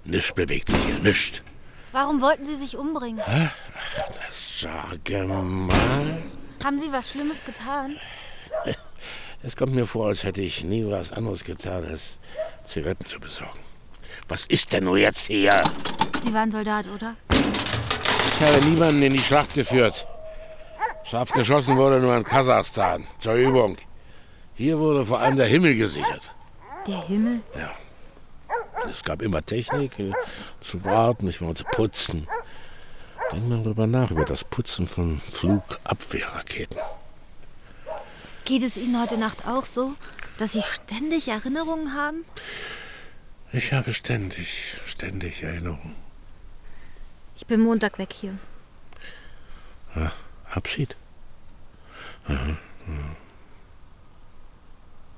[0.04, 1.42] Nichts bewegt sich hier, nichts.
[1.92, 3.22] Warum wollten Sie sich umbringen?
[4.26, 6.24] Das sage mal.
[6.64, 7.98] Haben Sie was Schlimmes getan?
[9.44, 12.18] Es kommt mir vor, als hätte ich nie was anderes getan, als
[12.64, 13.60] Zigaretten zu besorgen.
[14.28, 15.64] Was ist denn nur jetzt hier?
[16.24, 17.16] Sie waren Soldat, oder?
[17.30, 20.08] Ich habe niemanden in die Schlacht geführt.
[21.04, 23.78] Scharf geschossen wurde nur in Kasachstan, zur Übung.
[24.56, 26.34] Hier wurde vor allem der Himmel gesichert.
[26.88, 27.42] Der Himmel?
[27.56, 27.72] Ja.
[28.90, 30.14] Es gab immer Technik, äh,
[30.62, 32.28] zu warten, nicht mal zu putzen.
[33.32, 36.78] Denk mal drüber nach, über das Putzen von Flugabwehrraketen.
[38.46, 39.96] Geht es Ihnen heute Nacht auch so,
[40.38, 42.24] dass Sie ständig Erinnerungen haben?
[43.52, 45.96] Ich habe ständig, ständig Erinnerungen.
[47.36, 48.38] Ich bin Montag weg hier.
[49.96, 50.12] Ja,
[50.52, 50.96] Abschied.
[52.28, 53.16] Aha, ja.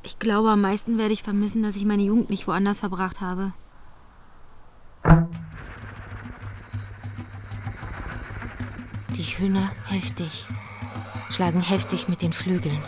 [0.03, 3.53] Ich glaube, am meisten werde ich vermissen, dass ich meine Jugend nicht woanders verbracht habe.
[9.15, 10.47] Die Hühner heftig,
[11.29, 12.81] schlagen heftig mit den Flügeln.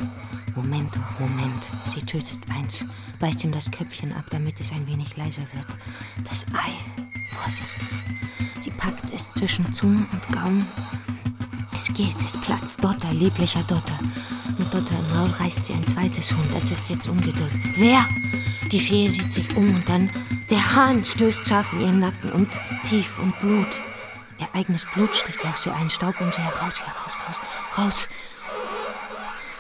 [0.56, 1.72] Moment Moment.
[1.86, 2.86] Sie tötet eins,
[3.20, 5.68] beißt ihm das Köpfchen ab, damit es ein wenig leiser wird.
[6.30, 6.72] Das Ei,
[7.34, 7.88] vorsichtig.
[8.60, 10.66] Sie packt es zwischen Zunge und Gaumen.
[11.80, 12.84] Es geht, es platzt.
[12.84, 13.98] Dotter, lieblicher Dotter.
[14.58, 16.50] Mit Dotter im Maul reißt sie ein zweites Huhn.
[16.52, 17.54] Das ist jetzt Ungeduld.
[17.78, 18.06] Wer?
[18.70, 20.10] Die Fee sieht sich um und dann
[20.50, 22.50] der Hahn stößt scharf in ihren Nacken und
[22.84, 23.70] tief und Blut.
[24.40, 27.38] Ihr eigenes Blut sticht auf sie ein, Staub um sie heraus, hier raus,
[27.78, 28.08] raus.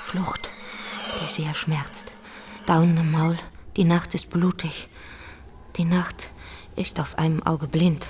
[0.04, 0.50] Flucht,
[1.24, 2.12] die sehr schmerzt.
[2.66, 3.38] Daunen im Maul,
[3.78, 4.90] die Nacht ist blutig.
[5.78, 6.32] Die Nacht
[6.76, 8.08] ist auf einem Auge blind.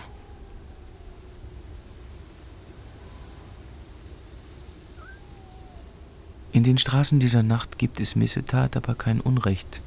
[6.52, 9.82] In den Straßen dieser Nacht gibt es Missetat, aber kein Unrecht.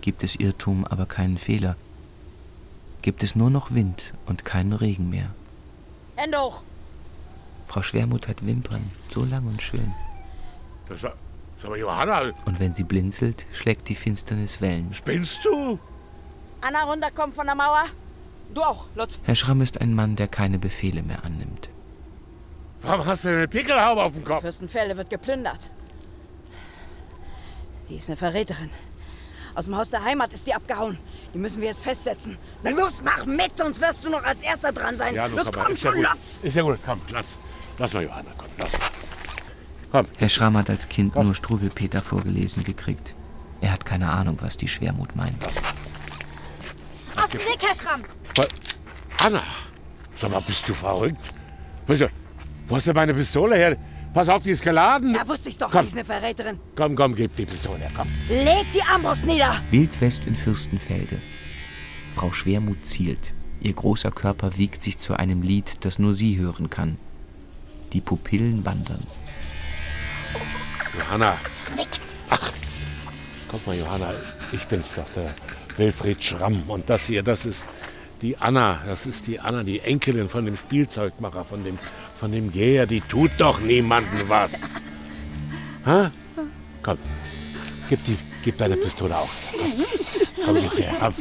[0.00, 1.76] Gibt es Irrtum, aber keinen Fehler.
[3.02, 5.30] Gibt es nur noch Wind und keinen Regen mehr.
[6.16, 6.62] Hände hoch.
[7.66, 9.92] Frau Schwermut hat Wimpern, so lang und schön.
[10.88, 11.14] Das war,
[11.60, 12.32] das war Johanna.
[12.44, 14.94] Und wenn sie blinzelt, schlägt die Finsternis Wellen.
[14.94, 15.78] Spinnst du?
[16.60, 17.84] Anna runterkommen von der Mauer.
[18.54, 19.18] Du auch, Lutz.
[19.24, 21.68] Herr Schramm ist ein Mann, der keine Befehle mehr annimmt.
[22.82, 24.40] Warum hast du eine Pickelhaube auf dem Kopf?
[24.40, 25.60] Fürstenfelde wird geplündert.
[27.88, 28.70] Die ist eine Verräterin.
[29.54, 30.98] Aus dem Haus der Heimat ist die abgehauen.
[31.34, 32.38] Die müssen wir jetzt festsetzen.
[32.62, 35.14] Na los, mach mit, sonst wirst du noch als Erster dran sein.
[35.14, 36.10] Ja, los, los, komm ist ja schon, gut.
[36.10, 36.40] Lutz.
[36.42, 37.36] Ist ja gut, komm, lass.
[37.78, 38.70] Lass mal, Johanna, komm, lass.
[39.90, 40.06] Komm.
[40.16, 43.14] Herr Schramm hat als Kind nur Struwelpeter vorgelesen gekriegt.
[43.60, 45.42] Er hat keine Ahnung, was die Schwermut meint.
[47.16, 48.02] Aus dem Weg, Herr Schramm!
[49.24, 49.42] Anna,
[50.20, 51.16] sag mal, bist du verrückt?
[51.86, 52.10] Bitte,
[52.68, 53.76] wo hast du meine Pistole her?
[54.14, 55.14] Pass auf, die ist geladen.
[55.14, 55.82] Ja, wusste ich doch, Komm.
[55.82, 56.58] die ist eine Verräterin.
[56.76, 58.08] Komm, komm, gib die Pistole her, komm.
[58.28, 59.56] Leg die Armbrust nieder.
[59.70, 61.18] Wildwest in Fürstenfelde.
[62.14, 63.34] Frau Schwermut zielt.
[63.60, 66.96] Ihr großer Körper wiegt sich zu einem Lied, das nur sie hören kann.
[67.92, 69.02] Die Pupillen wandern.
[70.98, 71.36] Johanna.
[72.30, 72.52] Ach,
[73.48, 74.14] guck mal, Johanna,
[74.52, 75.34] ich bin's doch, der
[75.76, 76.62] Wilfried Schramm.
[76.66, 77.64] Und das hier, das ist
[78.22, 78.80] die Anna.
[78.86, 81.78] Das ist die Anna, die Enkelin von dem Spielzeugmacher, von dem,
[82.18, 82.86] von dem Geher.
[82.86, 84.52] Die tut doch niemandem was.
[85.86, 86.10] Ha?
[86.82, 86.98] Komm,
[87.88, 89.52] gib, die, gib deine Pistole auf.
[90.44, 90.96] Komm, gib sie her.
[91.00, 91.14] Komm.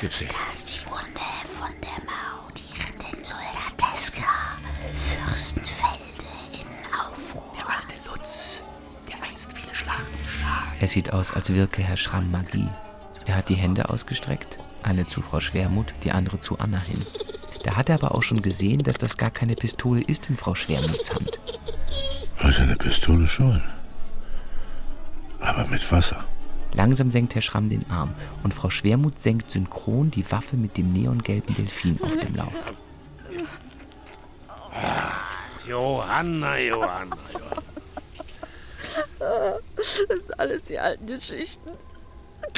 [0.00, 0.26] Gib sie.
[0.26, 1.26] Das ist die Wunde
[1.58, 4.22] von der Mau, die Rinden Soldateska.
[5.26, 6.66] Fürstenfelde in
[6.98, 7.52] Aufruhr.
[7.56, 8.62] Der alte Lutz,
[9.08, 10.76] der einst viele Schlachten geschlagen.
[10.80, 12.68] Es sieht aus, als wirke Herr Schramm Magie.
[13.26, 17.00] Er hat die Hände ausgestreckt, eine zu Frau Schwermut, die andere zu Anna hin.
[17.62, 20.54] Da hat er aber auch schon gesehen, dass das gar keine Pistole ist in Frau
[20.54, 21.38] Schwermuts Hand.
[22.38, 23.62] Also eine Pistole schon.
[25.40, 26.24] Aber mit Wasser.
[26.72, 30.92] Langsam senkt Herr Schramm den Arm und Frau Schwermut senkt synchron die Waffe mit dem
[30.92, 32.54] neongelben Delfin auf dem Lauf.
[35.66, 37.60] Johanna, Johanna, Johanna.
[39.76, 41.70] Das sind alles die alten Geschichten.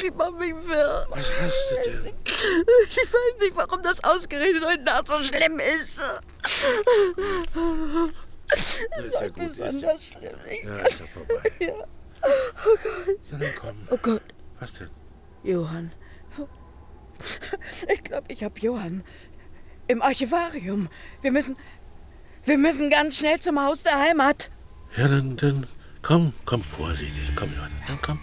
[0.03, 1.05] Die machen mich wirr.
[1.09, 2.13] Was hast du denn?
[2.25, 6.01] Ich weiß nicht, warum das ausgerechnet heute Nacht so schlimm ist.
[8.95, 10.35] Das ist ja gut, ist ja- besonders schlimm.
[10.49, 11.51] Ich Ja, ist ja vorbei.
[11.59, 11.73] Ja.
[12.25, 13.17] Oh Gott.
[13.21, 13.87] So, dann komm.
[13.91, 14.21] Oh Gott.
[14.59, 14.89] Was denn?
[15.43, 15.91] Johann.
[17.89, 19.03] Ich glaube, ich habe Johann
[19.87, 20.89] im Archivarium.
[21.21, 21.57] Wir müssen.
[22.45, 24.51] Wir müssen ganz schnell zum Haus der Heimat.
[24.97, 25.65] Ja, dann, dann
[26.01, 27.29] komm, komm vorsichtig.
[27.35, 27.75] Komm, Johanna.
[27.89, 28.19] Ja, komm.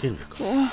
[0.00, 0.70] Gehen wir, komm.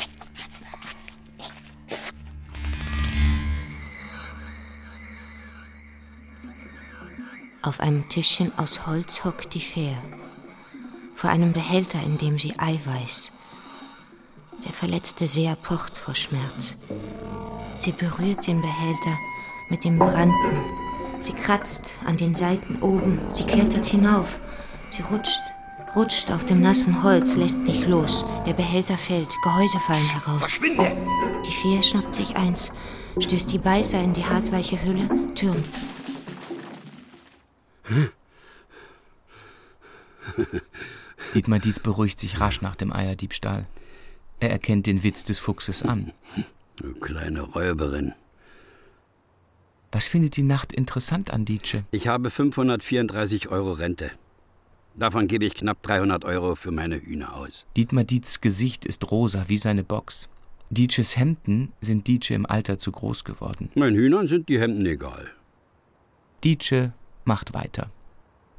[7.64, 9.96] Auf einem Tischchen aus Holz hockt die Fähr.
[11.14, 13.34] Vor einem Behälter, in dem sie Eiweiß.
[14.66, 16.76] Der verletzte Seher pocht vor Schmerz.
[17.78, 19.16] Sie berührt den Behälter
[19.70, 20.34] mit dem Branden.
[21.20, 23.20] Sie kratzt an den Seiten oben.
[23.32, 24.42] Sie klettert hinauf.
[24.90, 25.42] Sie rutscht,
[25.96, 28.26] rutscht auf dem nassen Holz, lässt nicht los.
[28.48, 29.36] Der Behälter fällt.
[29.44, 30.42] Gehäuse fallen heraus.
[30.42, 30.98] Verschwinde!
[31.46, 32.72] Die Fee schnappt sich eins,
[33.20, 35.68] stößt die Beißer in die hartweiche Hülle, türmt.
[41.34, 43.66] Dietmar Dietz beruhigt sich rasch nach dem Eierdiebstahl.
[44.40, 46.12] Er erkennt den Witz des Fuchses an.
[46.78, 48.14] Du kleine Räuberin.
[49.92, 51.84] Was findet die Nacht interessant an Dietsche?
[51.92, 54.10] Ich habe 534 Euro Rente.
[54.96, 57.66] Davon gebe ich knapp 300 Euro für meine Hühner aus.
[57.78, 60.28] Dietmar Dietz Gesicht ist rosa wie seine Box.
[60.70, 63.70] Dietsches Hemden sind Dietsche im Alter zu groß geworden.
[63.76, 65.30] Meinen Hühnern sind die Hemden egal.
[66.44, 66.94] Dietsche
[67.26, 67.90] macht weiter.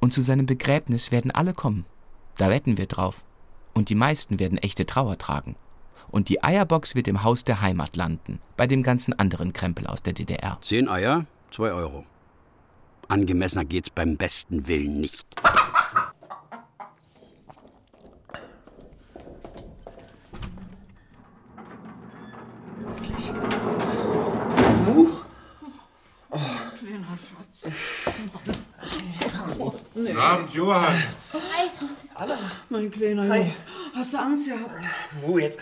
[0.01, 1.85] Und zu seinem Begräbnis werden alle kommen.
[2.39, 3.23] Da wetten wir drauf.
[3.75, 5.57] Und die meisten werden echte Trauer tragen.
[6.11, 10.03] Und die Eierbox wird im Haus der Heimat landen, bei dem ganzen anderen Krempel aus
[10.03, 10.59] der DDR.
[10.61, 12.05] Zehn Eier, zwei Euro.
[13.09, 15.27] Angemessener geht's beim besten Willen nicht.
[24.87, 25.09] Mu?
[26.79, 27.71] Kleiner Schatz.
[29.95, 31.03] Guten Abend, Johann.
[31.33, 31.71] Hi.
[32.15, 32.39] Anna,
[32.69, 33.39] mein kleiner Hi.
[33.39, 33.55] Junge.
[33.95, 34.71] Hast du Angst gehabt?
[35.21, 35.61] Mu, jetzt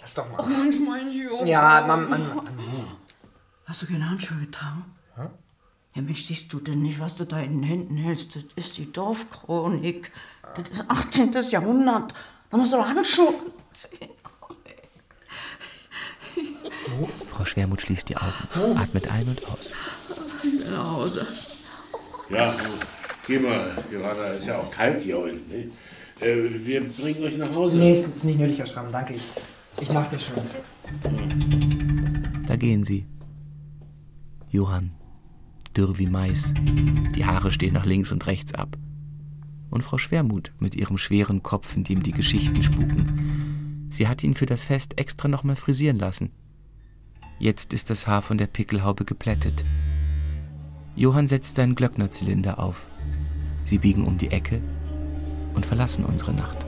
[0.00, 0.38] lass doch mal.
[0.40, 1.48] Ach Mensch, mein Junge.
[1.48, 2.46] Ja, Mann, Mann, Mann.
[3.66, 4.84] Hast du keine Handschuhe getragen?
[5.94, 8.36] Ja, Mensch, siehst du denn nicht, was du da in den Händen hältst?
[8.36, 10.12] Das ist die Dorfchronik.
[10.56, 11.32] Das ist 18.
[11.50, 12.14] Jahrhundert.
[12.50, 13.34] Da musst du doch Handschuhe
[13.70, 14.10] anziehen.
[17.28, 19.72] Frau Schwermut schließt die Augen, atmet ein und aus.
[20.42, 21.26] Ich will nach Hause.
[22.30, 22.54] Ja,
[23.26, 25.48] geh mal, gerade ist ja auch kalt hier unten.
[25.50, 25.70] Ne?
[26.20, 27.78] Äh, wir bringen euch nach Hause.
[27.78, 29.14] Nee, ist nicht nötig, Herr Schramm, danke.
[29.14, 29.26] Ich,
[29.80, 30.42] ich mach das schon.
[32.46, 33.06] Da gehen sie.
[34.50, 34.92] Johann,
[35.76, 36.52] dürr wie Mais.
[37.14, 38.76] Die Haare stehen nach links und rechts ab.
[39.70, 43.88] Und Frau Schwermut mit ihrem schweren Kopf, in dem die Geschichten spuken.
[43.90, 46.30] Sie hat ihn für das Fest extra nochmal frisieren lassen.
[47.38, 49.64] Jetzt ist das Haar von der Pickelhaube geplättet.
[50.98, 52.88] Johann setzt seinen Glöcknerzylinder auf.
[53.64, 54.60] Sie biegen um die Ecke
[55.54, 56.58] und verlassen unsere Nacht.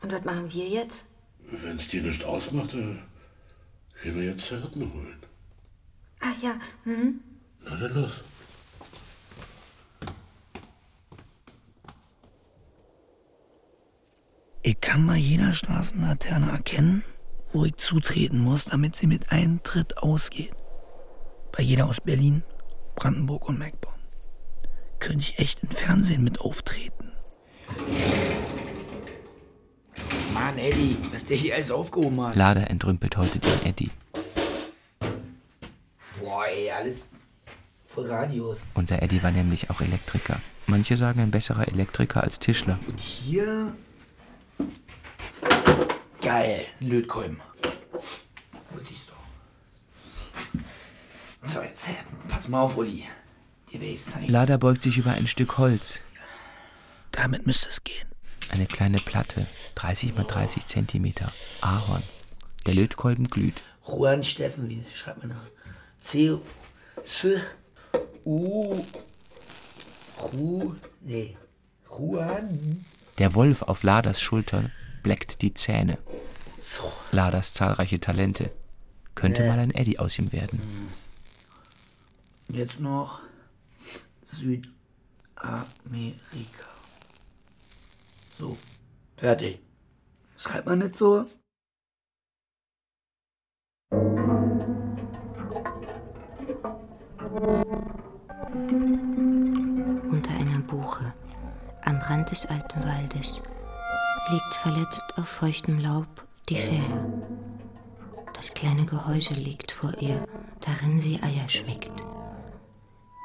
[0.00, 1.06] Und was machen wir jetzt?
[1.40, 2.94] Wenn es dir nicht ausmacht, äh,
[4.04, 5.16] gehen wir jetzt Zigaretten holen.
[6.20, 7.18] Ah ja, hm?
[7.64, 8.22] Na dann los.
[14.66, 17.04] Ich kann bei jeder Straßenlaterne erkennen,
[17.52, 20.54] wo ich zutreten muss, damit sie mit einem Tritt ausgeht.
[21.52, 22.42] Bei jeder aus Berlin,
[22.94, 23.98] Brandenburg und Mecklenburg.
[25.00, 27.12] Könnte ich echt im Fernsehen mit auftreten.
[30.32, 32.34] Mann, Eddie, was der hier alles aufgehoben hat.
[32.34, 33.90] Lada entrümpelt heute den Eddie.
[36.18, 37.00] Boah, ey, alles
[37.86, 38.56] voll Radios.
[38.72, 40.40] Unser Eddie war nämlich auch Elektriker.
[40.66, 42.78] Manche sagen ein besserer Elektriker als Tischler.
[42.88, 43.74] Und hier.
[46.20, 47.40] Geil, ein Lötkolben.
[48.70, 50.58] Wo siehst du?
[51.46, 51.86] So, jetzt,
[52.28, 53.04] pass mal auf, Uli.
[53.70, 54.28] Dir will ich's zeigen.
[54.28, 56.00] Lada beugt sich über ein Stück Holz.
[57.12, 58.08] Damit müsste es gehen.
[58.50, 61.30] Eine kleine Platte, 30 mal 30 Zentimeter.
[61.60, 62.02] Ahorn.
[62.66, 63.62] Der Lötkolben glüht.
[63.86, 65.40] Juan Steffen, wie schreibt man da?
[66.00, 66.38] C.
[67.04, 67.26] S.
[68.24, 68.82] U.
[70.22, 70.74] Ru.
[71.02, 71.36] Nee.
[71.90, 72.84] Juan.
[73.18, 74.70] Der Wolf auf Ladas Schulter
[75.04, 75.98] bleckt die Zähne.
[77.12, 78.50] Ladas zahlreiche Talente.
[79.14, 79.48] Könnte Äh.
[79.48, 80.60] mal ein Eddie aus ihm werden.
[82.48, 83.20] Jetzt noch
[84.26, 84.72] Südamerika.
[88.36, 88.56] So,
[89.16, 89.60] fertig.
[90.36, 91.26] Schreibt man nicht so?
[100.10, 101.12] Unter einer Buche,
[101.82, 103.42] am Rand des alten Waldes,
[104.30, 106.06] liegt verletzt auf feuchtem Laub
[106.48, 107.12] die Fähe.
[108.32, 110.26] Das kleine Gehäuse liegt vor ihr,
[110.60, 112.00] darin sie Eier schmeckt.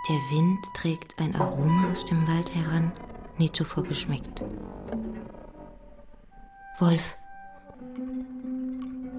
[0.08, 2.92] Der Wind trägt ein Aroma aus dem Wald heran,
[3.38, 4.44] nie zuvor geschmeckt.
[6.80, 7.18] Wolf.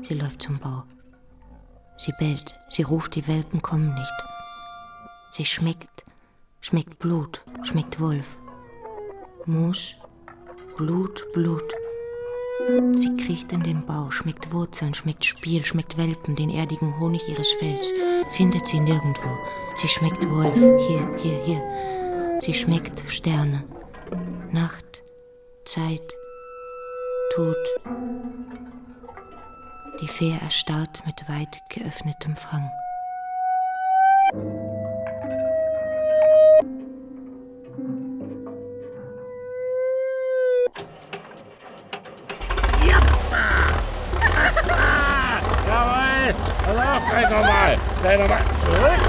[0.02, 0.84] Sie läuft zum Bau.
[1.98, 4.24] Sie bellt, sie ruft, die Welpen kommen nicht.
[5.32, 6.04] Sie schmeckt,
[6.60, 8.38] schmeckt Blut, schmeckt Wolf.
[9.44, 9.96] Moos,
[10.80, 11.74] Blut, Blut.
[12.94, 17.52] Sie kriecht in den Bau, schmeckt Wurzeln, schmeckt Spiel, schmeckt Welpen, den erdigen Honig ihres
[17.58, 17.92] Fells.
[18.30, 19.28] Findet sie nirgendwo.
[19.74, 22.40] Sie schmeckt Wolf, hier, hier, hier.
[22.40, 23.62] Sie schmeckt Sterne.
[24.52, 25.02] Nacht,
[25.66, 26.14] Zeit,
[27.34, 27.56] Tod.
[30.00, 32.70] Die Fee erstarrt mit weit geöffnetem Fang.
[46.70, 47.78] Nochmal!
[48.02, 48.38] Gleich nochmal!
[48.64, 49.00] Zurück!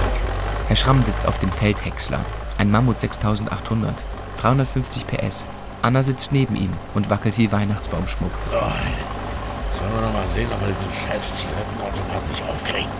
[0.67, 2.19] Herr Schramm sitzt auf dem Feldhäcksler.
[2.57, 3.93] Ein Mammut 6800.
[4.37, 5.43] 350 PS.
[5.81, 8.31] Anna sitzt neben ihm und wackelt wie Weihnachtsbaumschmuck.
[8.49, 12.91] So, sollen wir noch mal sehen, ob wir diesen scheiß Zigarettenautomat nicht aufkriegen.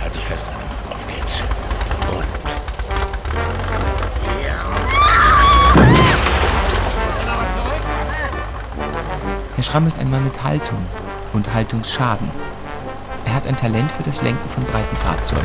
[0.00, 0.94] Halt dich fest, Anna.
[0.94, 1.40] Auf geht's.
[2.10, 2.24] Und...
[9.56, 10.78] Herr Schramm ist ein Mann mit Haltung
[11.32, 12.30] und Haltungsschaden.
[13.44, 15.44] Hat ein Talent für das Lenken von breiten Fahrzeugen.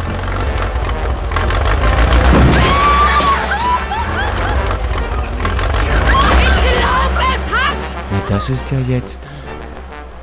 [8.09, 9.19] Na, das ist ja jetzt.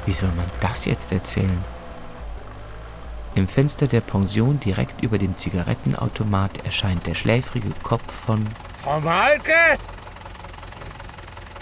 [0.07, 1.63] Wie soll man das jetzt erzählen?
[3.35, 8.49] Im Fenster der Pension direkt über dem Zigarettenautomat erscheint der schläfrige Kopf von
[8.83, 9.53] Frau Malke!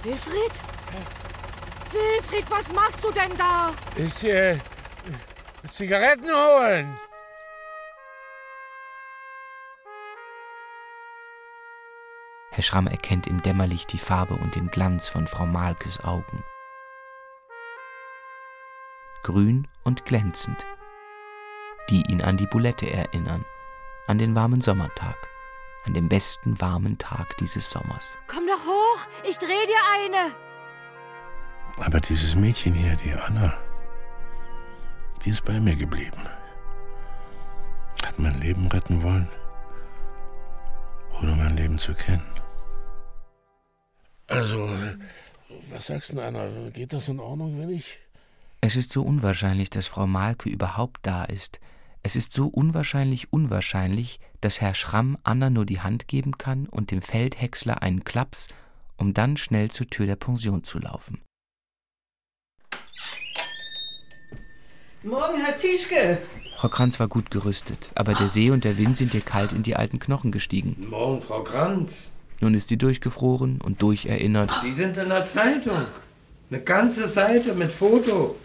[0.04, 0.52] Wilfried?
[1.90, 3.72] Wilfried, was machst du denn da?
[3.96, 4.58] Ich, äh,
[5.70, 6.98] Zigaretten holen.
[12.50, 16.44] Herr Schramm erkennt im Dämmerlicht die Farbe und den Glanz von Frau Malkes Augen.
[19.24, 20.64] Grün und glänzend,
[21.90, 23.44] die ihn an die Bulette erinnern,
[24.06, 25.16] an den warmen Sommertag,
[25.84, 28.16] an den besten warmen Tag dieses Sommers.
[28.28, 30.34] Komm doch hoch, ich dreh dir eine.
[31.84, 33.58] Aber dieses Mädchen hier, die Anna,
[35.24, 36.28] die ist bei mir geblieben.
[38.04, 39.28] Hat mein Leben retten wollen,
[41.20, 42.26] ohne mein Leben zu kennen.
[44.26, 44.68] Also,
[45.70, 46.48] was sagst du, Anna?
[46.72, 47.98] Geht das in Ordnung, wenn ich.
[48.60, 51.60] Es ist so unwahrscheinlich, dass Frau Malke überhaupt da ist.
[52.02, 56.90] Es ist so unwahrscheinlich unwahrscheinlich, dass Herr Schramm Anna nur die Hand geben kann und
[56.90, 58.48] dem Feldhäcksler einen Klaps,
[58.96, 61.20] um dann schnell zur Tür der Pension zu laufen.
[65.04, 66.16] Morgen, Herr Zischke.
[66.56, 69.62] Frau Kranz war gut gerüstet, aber der See und der Wind sind ihr kalt in
[69.62, 70.86] die alten Knochen gestiegen.
[70.88, 72.04] Morgen, Frau Kranz.
[72.40, 74.50] Nun ist sie durchgefroren und durcherinnert.
[74.62, 75.76] Sie sind in der Zeitung.
[76.50, 78.36] Eine ganze Seite mit Foto.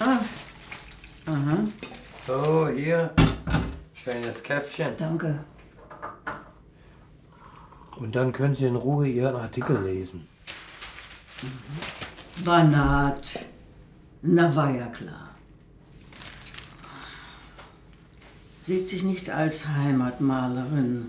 [0.00, 0.18] Ah.
[1.24, 1.58] Aha.
[2.26, 3.14] So, hier.
[3.94, 4.92] Schönes Käffchen.
[4.98, 5.38] Danke.
[7.96, 10.28] Und dann können Sie in Ruhe Ihren Artikel lesen.
[12.44, 13.46] Banat.
[14.20, 15.27] Na, war ja klar.
[18.68, 21.06] Sieht sich nicht als Heimatmalerin.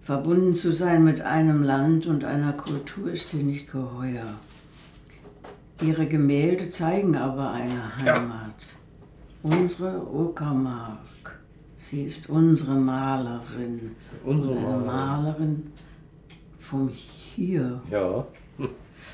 [0.00, 4.24] Verbunden zu sein mit einem Land und einer Kultur ist ihr nicht geheuer.
[5.82, 8.54] Ihre Gemälde zeigen aber eine Heimat.
[9.42, 11.38] Unsere Uckermark.
[11.76, 13.94] Sie ist unsere Malerin.
[14.24, 14.86] Unsere eine Malerin.
[14.86, 15.72] Malerin
[16.58, 17.82] vom Hier.
[17.90, 18.26] Ja.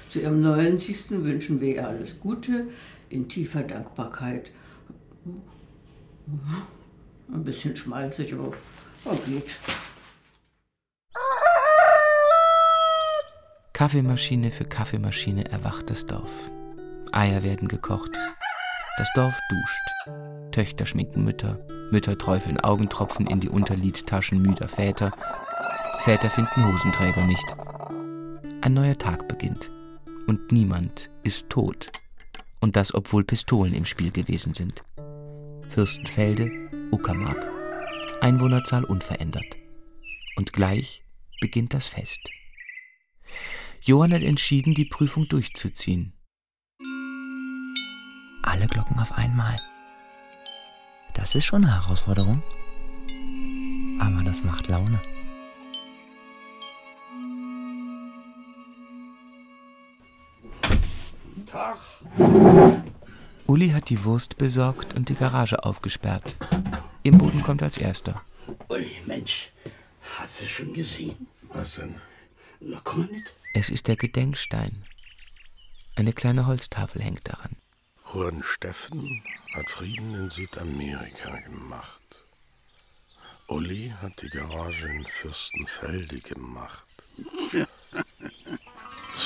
[0.08, 1.10] Zu ihrem 90.
[1.24, 2.68] wünschen wir ihr alles Gute
[3.10, 4.52] in tiefer Dankbarkeit.
[7.32, 8.52] Ein bisschen schmalzig, aber
[9.04, 9.56] oh, geht.
[13.72, 16.50] Kaffeemaschine für Kaffeemaschine erwacht das Dorf.
[17.12, 18.10] Eier werden gekocht.
[18.96, 20.52] Das Dorf duscht.
[20.52, 21.64] Töchter schminken Mütter.
[21.92, 25.12] Mütter träufeln Augentropfen in die Unterlidtaschen müder Väter.
[26.00, 27.56] Väter finden Hosenträger nicht.
[28.62, 29.70] Ein neuer Tag beginnt.
[30.26, 31.92] Und niemand ist tot.
[32.60, 34.82] Und das, obwohl Pistolen im Spiel gewesen sind.
[35.70, 37.46] Fürstenfelde, Uckermark.
[38.20, 39.56] Einwohnerzahl unverändert.
[40.36, 41.04] Und gleich
[41.40, 42.20] beginnt das Fest.
[43.82, 46.12] Johann hat entschieden, die Prüfung durchzuziehen.
[48.42, 49.58] Alle Glocken auf einmal.
[51.14, 52.42] Das ist schon eine Herausforderung.
[54.00, 55.00] Aber das macht Laune.
[61.46, 61.78] Tag.
[63.46, 66.36] Uli hat die Wurst besorgt und die Garage aufgesperrt.
[67.08, 68.20] Im Boden kommt als erster.
[68.68, 69.50] Uli, Mensch,
[70.18, 71.26] hast du schon gesehen?
[71.54, 71.94] Was denn?
[72.60, 73.24] Na, komm mal mit.
[73.54, 74.84] Es ist der Gedenkstein.
[75.96, 77.56] Eine kleine Holztafel hängt daran.
[78.12, 79.22] Juan Steffen
[79.54, 82.02] hat Frieden in Südamerika gemacht.
[83.46, 86.84] Uli hat die Garage in Fürstenfelde gemacht.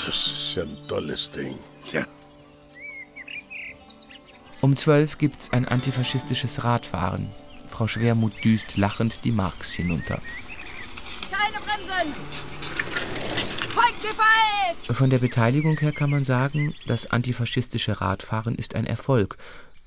[0.06, 1.58] Das ist ja ein tolles Ding.
[1.84, 2.06] Tja.
[4.60, 7.28] Um zwölf gibt's ein antifaschistisches Radfahren.
[7.72, 10.20] Frau Schwermut düst lachend die Marks hinunter.
[11.30, 12.14] Keine Bremsen!
[14.90, 19.38] Von der Beteiligung her kann man sagen, das antifaschistische Radfahren ist ein Erfolg.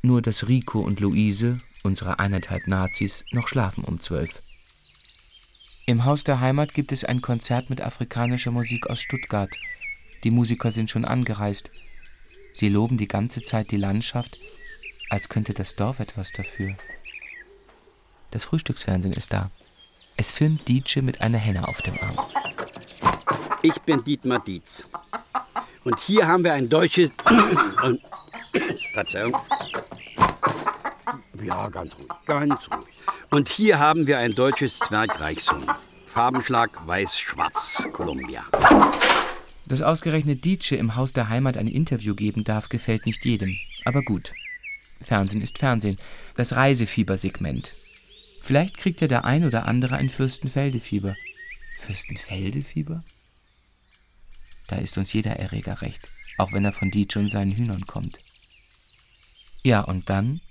[0.01, 4.41] Nur dass Rico und Luise, unsere eineinhalb Nazis, noch schlafen um zwölf.
[5.85, 9.51] Im Haus der Heimat gibt es ein Konzert mit afrikanischer Musik aus Stuttgart.
[10.23, 11.69] Die Musiker sind schon angereist.
[12.53, 14.37] Sie loben die ganze Zeit die Landschaft,
[15.09, 16.75] als könnte das Dorf etwas dafür.
[18.35, 19.49] Das Frühstücksfernsehen ist da.
[20.17, 22.19] Es filmt Dietsche mit einer Henne auf dem Arm.
[23.61, 24.85] Ich bin Dietmar Dietz.
[25.85, 27.11] Und hier haben wir ein deutsches.
[28.93, 29.37] Verzeihung.
[31.41, 32.85] Ja, ganz ruhig, ganz ruhig.
[33.29, 35.65] Und hier haben wir ein deutsches Zwergreichshuhn.
[36.05, 38.43] Farbenschlag weiß-schwarz, Columbia.
[39.65, 43.55] Dass ausgerechnet Dietsche im Haus der Heimat ein Interview geben darf, gefällt nicht jedem.
[43.85, 44.33] Aber gut.
[44.99, 45.97] Fernsehen ist Fernsehen.
[46.35, 47.75] Das Reisefiebersegment.
[48.45, 51.15] Vielleicht kriegt ja der ein oder andere ein Fürstenfeldefieber.
[51.79, 53.03] Fürstenfeldefieber?
[54.67, 58.19] Da ist uns jeder Erreger recht, auch wenn er von Dietsche und seinen Hühnern kommt.
[59.63, 60.41] Ja, und dann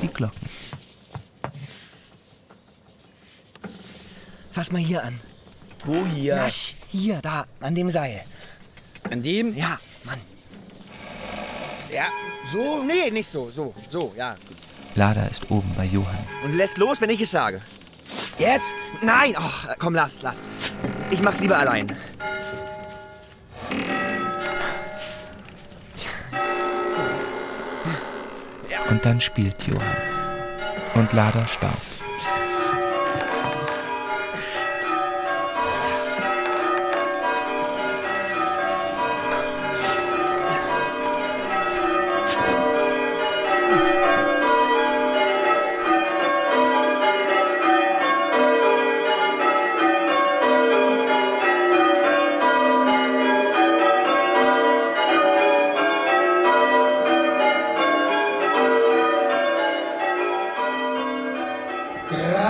[0.00, 0.48] die Glocken.
[4.52, 5.18] Fass mal hier an.
[5.84, 6.36] Wo hier?
[6.36, 8.24] Nasch, hier, da, an dem Seil.
[9.10, 9.56] An dem?
[9.56, 10.20] Ja, Mann.
[11.92, 12.06] Ja,
[12.52, 14.36] so, nee, nicht so, so, so, ja.
[14.94, 16.26] Lada ist oben bei Johann.
[16.44, 17.60] Und lässt los, wenn ich es sage.
[18.38, 18.72] Jetzt?
[19.00, 20.42] Nein, ach, komm, lass, lass.
[21.10, 21.96] Ich mach's lieber allein.
[28.90, 29.96] Und dann spielt Johann.
[30.94, 31.91] Und Lada starb.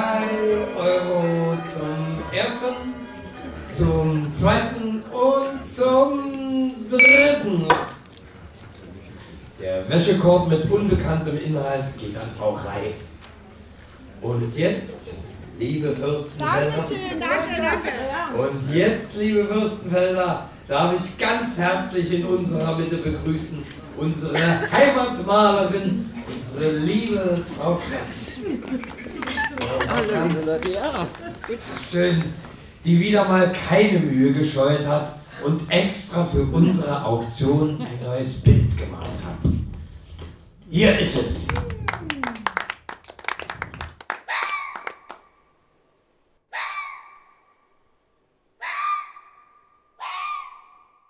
[0.02, 0.26] Drei
[0.76, 2.92] Euro zum ersten,
[3.78, 7.68] zum zweiten und zum dritten.
[9.60, 12.96] Der Wäschekorb mit unbekanntem Inhalt geht an Frau Reif.
[14.22, 15.14] Und jetzt,
[15.60, 16.72] liebe Fürstenfelder.
[16.72, 18.42] Dankeschön, danke, danke.
[18.42, 23.62] Und jetzt, liebe Fürstenfelder, darf ich ganz herzlich in unserer Mitte begrüßen
[23.96, 24.36] unsere
[24.72, 27.78] Heimatmalerin, unsere liebe Frau
[29.92, 30.66] Kratz.
[30.72, 31.06] Ja.
[31.90, 32.22] Schön,
[32.84, 38.76] die wieder mal keine Mühe gescheut hat und extra für unsere Auktion ein neues Bild
[38.76, 39.50] gemalt hat.
[40.70, 41.40] Hier ist es.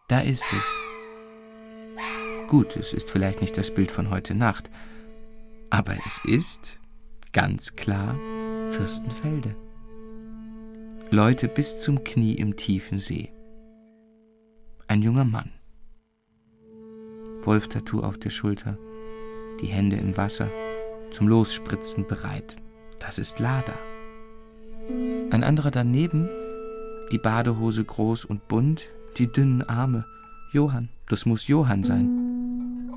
[0.08, 2.48] Da ist es.
[2.48, 4.68] Gut, es ist vielleicht nicht das Bild von heute Nacht,
[5.70, 6.78] aber es ist
[7.32, 8.14] ganz klar
[8.72, 9.54] Fürstenfelde.
[11.10, 13.30] Leute bis zum Knie im tiefen See.
[14.88, 15.50] Ein junger Mann.
[17.42, 18.78] Wolftattoo auf der Schulter,
[19.60, 20.48] die Hände im Wasser,
[21.10, 22.56] zum Losspritzen bereit.
[22.98, 23.74] Das ist Lada.
[25.30, 26.30] Ein anderer daneben,
[27.12, 30.06] die Badehose groß und bunt, die dünnen Arme.
[30.50, 32.88] Johann, das muss Johann sein.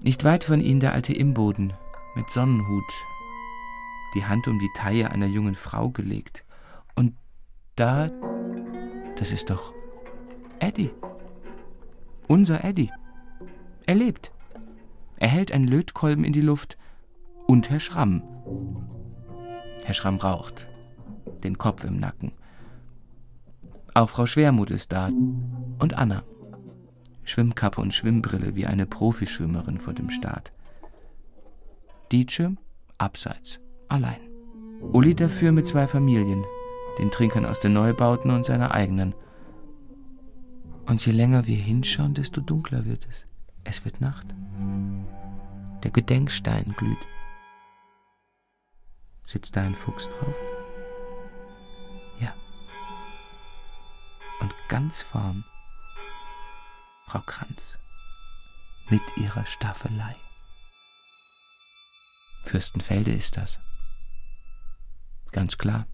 [0.00, 1.72] Nicht weit von ihnen der alte Imboden
[2.14, 2.84] mit Sonnenhut,
[4.14, 6.44] die Hand um die Taille einer jungen Frau gelegt.
[6.94, 7.14] Und
[7.76, 8.10] da,
[9.16, 9.72] das ist doch
[10.58, 10.90] Eddie.
[12.26, 12.90] Unser Eddie.
[13.86, 14.32] Er lebt.
[15.16, 16.76] Er hält einen Lötkolben in die Luft
[17.46, 18.22] und Herr Schramm.
[19.84, 20.68] Herr Schramm raucht,
[21.42, 22.32] den Kopf im Nacken.
[23.94, 25.08] Auch Frau Schwermut ist da
[25.78, 26.22] und Anna.
[27.24, 30.52] Schwimmkappe und Schwimmbrille wie eine Profischwimmerin vor dem Start.
[32.12, 32.56] Dietsche
[32.96, 34.20] abseits, allein.
[34.80, 36.44] Uli dafür mit zwei Familien,
[36.98, 39.14] den Trinkern aus den Neubauten und seiner eigenen.
[40.86, 43.26] Und je länger wir hinschauen, desto dunkler wird es.
[43.64, 44.26] Es wird Nacht.
[45.82, 46.98] Der Gedenkstein glüht.
[49.22, 50.34] Sitzt da ein Fuchs drauf?
[52.20, 52.32] Ja.
[54.40, 55.44] Und ganz vorn
[57.06, 57.76] Frau Kranz
[58.88, 60.16] mit ihrer Staffelei.
[62.44, 63.58] Fürstenfelde ist das.
[65.32, 65.86] Ganz klar.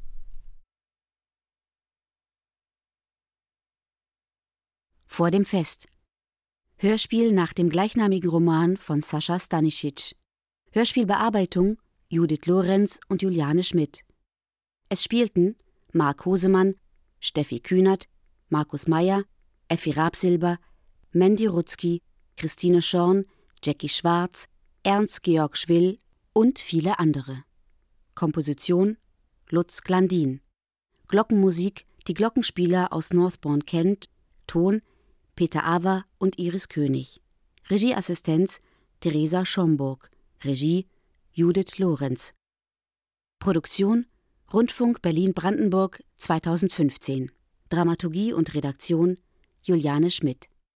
[5.07, 5.87] Vor dem Fest.
[6.76, 10.16] Hörspiel nach dem gleichnamigen Roman von Sascha Stanisic.
[10.72, 11.78] Hörspielbearbeitung
[12.09, 14.05] Judith Lorenz und Juliane Schmidt.
[14.89, 15.57] Es spielten
[15.93, 16.74] Marc Hosemann,
[17.20, 18.09] Steffi Kühnert,
[18.49, 19.24] Markus Meyer,
[19.68, 20.59] Effi Rabsilber,
[21.12, 22.03] Mandy Rutzki,
[22.37, 23.24] Christine Schorn,
[23.62, 24.47] Jackie Schwarz,
[24.82, 25.99] Ernst Georg Schwill
[26.32, 27.45] und viele andere.
[28.14, 28.97] Komposition
[29.51, 30.40] Lutz Glandin.
[31.09, 34.09] Glockenmusik die Glockenspieler aus Northbourne Kent.
[34.47, 34.82] Ton
[35.36, 37.22] Peter Awer und Iris König.
[37.68, 38.61] Regieassistenz
[39.01, 40.11] Theresa Schomburg.
[40.42, 40.86] Regie
[41.32, 42.34] Judith Lorenz.
[43.38, 44.07] Produktion
[44.53, 47.32] Rundfunk Berlin-Brandenburg 2015.
[47.68, 49.18] Dramaturgie und Redaktion
[49.62, 50.49] Juliane Schmidt.